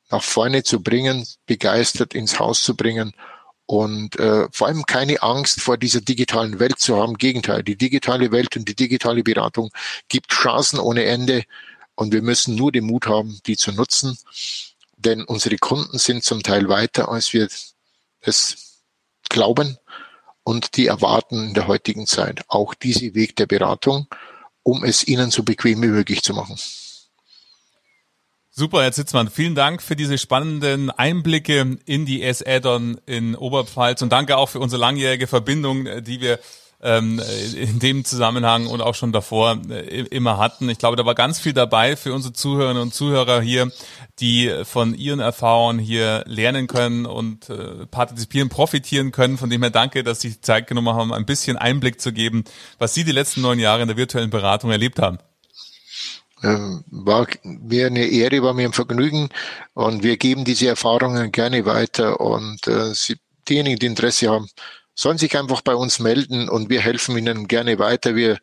nach 0.09 0.23
vorne 0.23 0.63
zu 0.63 0.81
bringen, 0.81 1.27
begeistert 1.45 2.15
ins 2.15 2.39
Haus 2.39 2.63
zu 2.63 2.75
bringen 2.75 3.13
und 3.67 4.19
äh, 4.19 4.47
vor 4.51 4.67
allem 4.67 4.83
keine 4.85 5.21
Angst 5.21 5.61
vor 5.61 5.77
dieser 5.77 6.01
digitalen 6.01 6.59
Welt 6.59 6.79
zu 6.79 6.97
haben. 6.97 7.17
Gegenteil, 7.17 7.63
die 7.63 7.77
digitale 7.77 8.31
Welt 8.31 8.57
und 8.57 8.67
die 8.67 8.75
digitale 8.75 9.23
Beratung 9.23 9.69
gibt 10.09 10.31
Chancen 10.31 10.79
ohne 10.79 11.05
Ende 11.05 11.43
und 11.95 12.13
wir 12.13 12.23
müssen 12.23 12.55
nur 12.55 12.71
den 12.71 12.85
Mut 12.85 13.05
haben, 13.05 13.39
die 13.45 13.57
zu 13.57 13.71
nutzen 13.71 14.17
denn 15.03 15.23
unsere 15.23 15.57
Kunden 15.57 15.97
sind 15.97 16.23
zum 16.23 16.43
Teil 16.43 16.67
weiter, 16.69 17.09
als 17.09 17.33
wir 17.33 17.47
es 18.21 18.81
glauben 19.29 19.77
und 20.43 20.75
die 20.77 20.87
erwarten 20.87 21.49
in 21.49 21.53
der 21.53 21.67
heutigen 21.67 22.07
Zeit 22.07 22.43
auch 22.47 22.73
diesen 22.73 23.15
Weg 23.15 23.35
der 23.35 23.45
Beratung, 23.45 24.07
um 24.63 24.83
es 24.83 25.07
ihnen 25.07 25.31
so 25.31 25.43
bequem 25.43 25.81
wie 25.81 25.87
möglich 25.87 26.21
zu 26.21 26.33
machen. 26.33 26.57
Super, 28.55 28.83
Herr 28.83 28.91
Zitzmann, 28.91 29.29
vielen 29.29 29.55
Dank 29.55 29.81
für 29.81 29.95
diese 29.95 30.19
spannenden 30.19 30.91
Einblicke 30.91 31.79
in 31.85 32.05
die 32.05 32.21
S-Add-on 32.21 33.01
in 33.07 33.35
Oberpfalz 33.35 34.03
und 34.03 34.11
danke 34.11 34.37
auch 34.37 34.47
für 34.47 34.59
unsere 34.59 34.79
langjährige 34.79 35.25
Verbindung, 35.25 36.03
die 36.03 36.21
wir 36.21 36.39
ähm, 36.83 37.21
in 37.55 37.79
dem 37.79 38.05
Zusammenhang 38.05 38.67
und 38.67 38.81
auch 38.81 38.93
schon 38.93 39.11
davor 39.11 39.59
äh, 39.69 40.01
immer 40.01 40.37
hatten. 40.37 40.69
Ich 40.69 40.77
glaube, 40.77 40.97
da 40.97 41.05
war 41.05 41.15
ganz 41.15 41.39
viel 41.39 41.53
dabei 41.53 41.95
für 41.95 42.13
unsere 42.13 42.33
Zuhörerinnen 42.33 42.83
und 42.83 42.93
Zuhörer 42.93 43.41
hier, 43.41 43.71
die 44.19 44.53
von 44.63 44.93
ihren 44.93 45.21
Erfahrungen 45.21 45.79
hier 45.79 46.23
lernen 46.27 46.67
können 46.67 47.05
und 47.05 47.49
äh, 47.49 47.85
partizipieren, 47.87 48.49
profitieren 48.49 49.11
können. 49.11 49.37
Von 49.37 49.49
dem 49.49 49.61
her 49.61 49.71
danke, 49.71 50.03
dass 50.03 50.21
Sie 50.21 50.29
sich 50.29 50.41
Zeit 50.41 50.67
genommen 50.67 50.93
haben, 50.93 51.13
ein 51.13 51.25
bisschen 51.25 51.57
Einblick 51.57 52.01
zu 52.01 52.11
geben, 52.11 52.43
was 52.77 52.93
Sie 52.93 53.03
die 53.03 53.13
letzten 53.13 53.41
neun 53.41 53.59
Jahre 53.59 53.81
in 53.81 53.87
der 53.87 53.97
virtuellen 53.97 54.29
Beratung 54.29 54.69
erlebt 54.69 54.99
haben. 54.99 55.17
Ähm, 56.43 56.83
war 56.91 57.25
mir 57.43 57.87
eine 57.87 58.05
Ehre, 58.05 58.43
war 58.43 58.53
mir 58.53 58.67
ein 58.67 58.73
Vergnügen 58.73 59.29
und 59.73 60.03
wir 60.03 60.17
geben 60.17 60.43
diese 60.43 60.67
Erfahrungen 60.67 61.31
gerne 61.31 61.65
weiter 61.65 62.19
und 62.19 62.67
äh, 62.67 62.93
Sie, 62.93 63.15
diejenigen, 63.47 63.79
die 63.79 63.85
Interesse 63.85 64.29
haben, 64.29 64.49
sollen 64.95 65.17
sich 65.17 65.37
einfach 65.37 65.61
bei 65.61 65.75
uns 65.75 65.99
melden 65.99 66.49
und 66.49 66.69
wir 66.69 66.81
helfen 66.81 67.17
ihnen 67.17 67.47
gerne 67.47 67.79
weiter. 67.79 68.15
Wir 68.15 68.39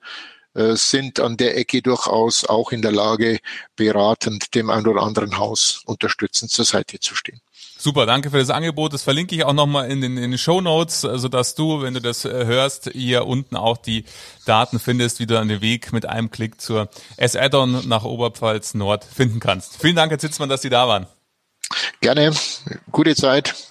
äh, 0.55 0.75
sind 0.75 1.21
an 1.21 1.37
der 1.37 1.57
Ecke 1.57 1.81
durchaus 1.81 2.45
auch 2.45 2.73
in 2.73 2.83
der 2.83 2.93
Lage, 2.93 3.39
beratend 3.77 4.55
dem 4.55 4.69
ein 4.71 4.87
oder 4.87 5.03
anderen 5.03 5.39
Haus 5.39 5.83
unterstützend 5.87 6.51
zur 6.51 6.65
Seite 6.65 6.99
zu 6.99 7.15
stehen. 7.15 7.41
Super, 7.79 8.05
danke 8.05 8.31
für 8.31 8.39
das 8.39 8.51
Angebot. 8.51 8.93
Das 8.93 9.03
verlinke 9.03 9.35
ich 9.35 9.45
auch 9.45 9.55
nochmal 9.55 9.91
in 9.91 10.03
den, 10.03 10.19
in 10.19 10.33
den 10.33 10.39
Show 10.39 10.61
Notes, 10.61 11.05
also 11.05 11.29
dass 11.29 11.55
du, 11.55 11.81
wenn 11.81 11.95
du 11.95 12.01
das 12.01 12.25
äh, 12.25 12.45
hörst, 12.45 12.91
hier 12.93 13.27
unten 13.27 13.57
auch 13.57 13.79
die 13.79 14.05
Daten 14.45 14.79
findest, 14.79 15.19
wie 15.19 15.27
du 15.27 15.35
dann 15.35 15.49
den 15.49 15.63
Weg 15.63 15.93
mit 15.93 16.05
einem 16.05 16.31
Klick 16.31 16.61
zur 16.61 16.91
S-Add-on 17.17 17.89
nach 17.89 18.05
Oberpfalz 18.05 18.75
Nord 18.75 19.05
finden 19.05 19.41
kannst. 19.41 19.81
Vielen 19.81 19.97
Dank, 19.97 20.11
Herr 20.11 20.19
Zitzmann, 20.19 20.49
dass 20.49 20.63
Sie 20.63 20.69
da 20.69 20.89
waren. 20.89 21.07
Gerne. 22.01 22.33
Gute 22.91 23.15
Zeit. 23.15 23.70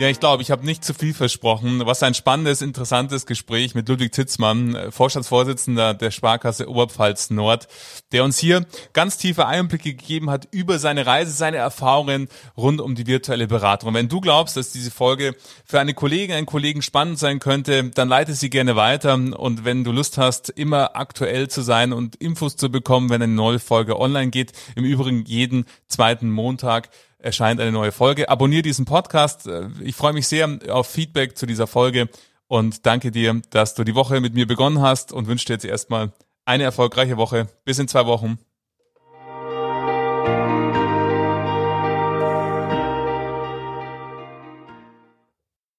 Ja, 0.00 0.06
ich 0.08 0.20
glaube, 0.20 0.44
ich 0.44 0.52
habe 0.52 0.64
nicht 0.64 0.84
zu 0.84 0.94
viel 0.94 1.12
versprochen. 1.12 1.84
Was 1.84 2.04
ein 2.04 2.14
spannendes, 2.14 2.62
interessantes 2.62 3.26
Gespräch 3.26 3.74
mit 3.74 3.88
Ludwig 3.88 4.14
Zitzmann, 4.14 4.76
äh, 4.76 4.92
Vorstandsvorsitzender 4.92 5.92
der 5.92 6.12
Sparkasse 6.12 6.68
Oberpfalz 6.68 7.30
Nord, 7.30 7.66
der 8.12 8.22
uns 8.22 8.38
hier 8.38 8.64
ganz 8.92 9.18
tiefe 9.18 9.46
Einblicke 9.46 9.94
gegeben 9.94 10.30
hat 10.30 10.46
über 10.52 10.78
seine 10.78 11.04
Reise, 11.04 11.32
seine 11.32 11.56
Erfahrungen 11.56 12.28
rund 12.56 12.80
um 12.80 12.94
die 12.94 13.08
virtuelle 13.08 13.48
Beratung. 13.48 13.88
Und 13.88 13.94
wenn 13.96 14.08
du 14.08 14.20
glaubst, 14.20 14.56
dass 14.56 14.70
diese 14.70 14.92
Folge 14.92 15.34
für 15.64 15.80
eine 15.80 15.94
Kollegin, 15.94 16.36
einen 16.36 16.46
Kollegen 16.46 16.80
spannend 16.80 17.18
sein 17.18 17.40
könnte, 17.40 17.90
dann 17.90 18.08
leite 18.08 18.34
sie 18.34 18.50
gerne 18.50 18.76
weiter. 18.76 19.14
Und 19.14 19.64
wenn 19.64 19.82
du 19.82 19.90
Lust 19.90 20.16
hast, 20.16 20.48
immer 20.48 20.94
aktuell 20.94 21.48
zu 21.48 21.62
sein 21.62 21.92
und 21.92 22.14
Infos 22.14 22.54
zu 22.54 22.70
bekommen, 22.70 23.10
wenn 23.10 23.20
eine 23.20 23.32
neue 23.32 23.58
Folge 23.58 23.98
online 23.98 24.30
geht, 24.30 24.52
im 24.76 24.84
Übrigen 24.84 25.24
jeden 25.24 25.64
zweiten 25.88 26.30
Montag, 26.30 26.88
erscheint 27.18 27.60
eine 27.60 27.72
neue 27.72 27.92
Folge. 27.92 28.28
Abonnier 28.28 28.62
diesen 28.62 28.84
Podcast. 28.84 29.48
Ich 29.80 29.96
freue 29.96 30.12
mich 30.12 30.28
sehr 30.28 30.58
auf 30.68 30.88
Feedback 30.88 31.36
zu 31.36 31.46
dieser 31.46 31.66
Folge 31.66 32.08
und 32.46 32.86
danke 32.86 33.10
dir, 33.10 33.40
dass 33.50 33.74
du 33.74 33.84
die 33.84 33.94
Woche 33.94 34.20
mit 34.20 34.34
mir 34.34 34.46
begonnen 34.46 34.80
hast 34.80 35.12
und 35.12 35.26
wünsche 35.26 35.46
dir 35.46 35.54
jetzt 35.54 35.64
erstmal 35.64 36.12
eine 36.44 36.64
erfolgreiche 36.64 37.16
Woche. 37.16 37.48
Bis 37.64 37.78
in 37.78 37.88
zwei 37.88 38.06
Wochen. 38.06 38.38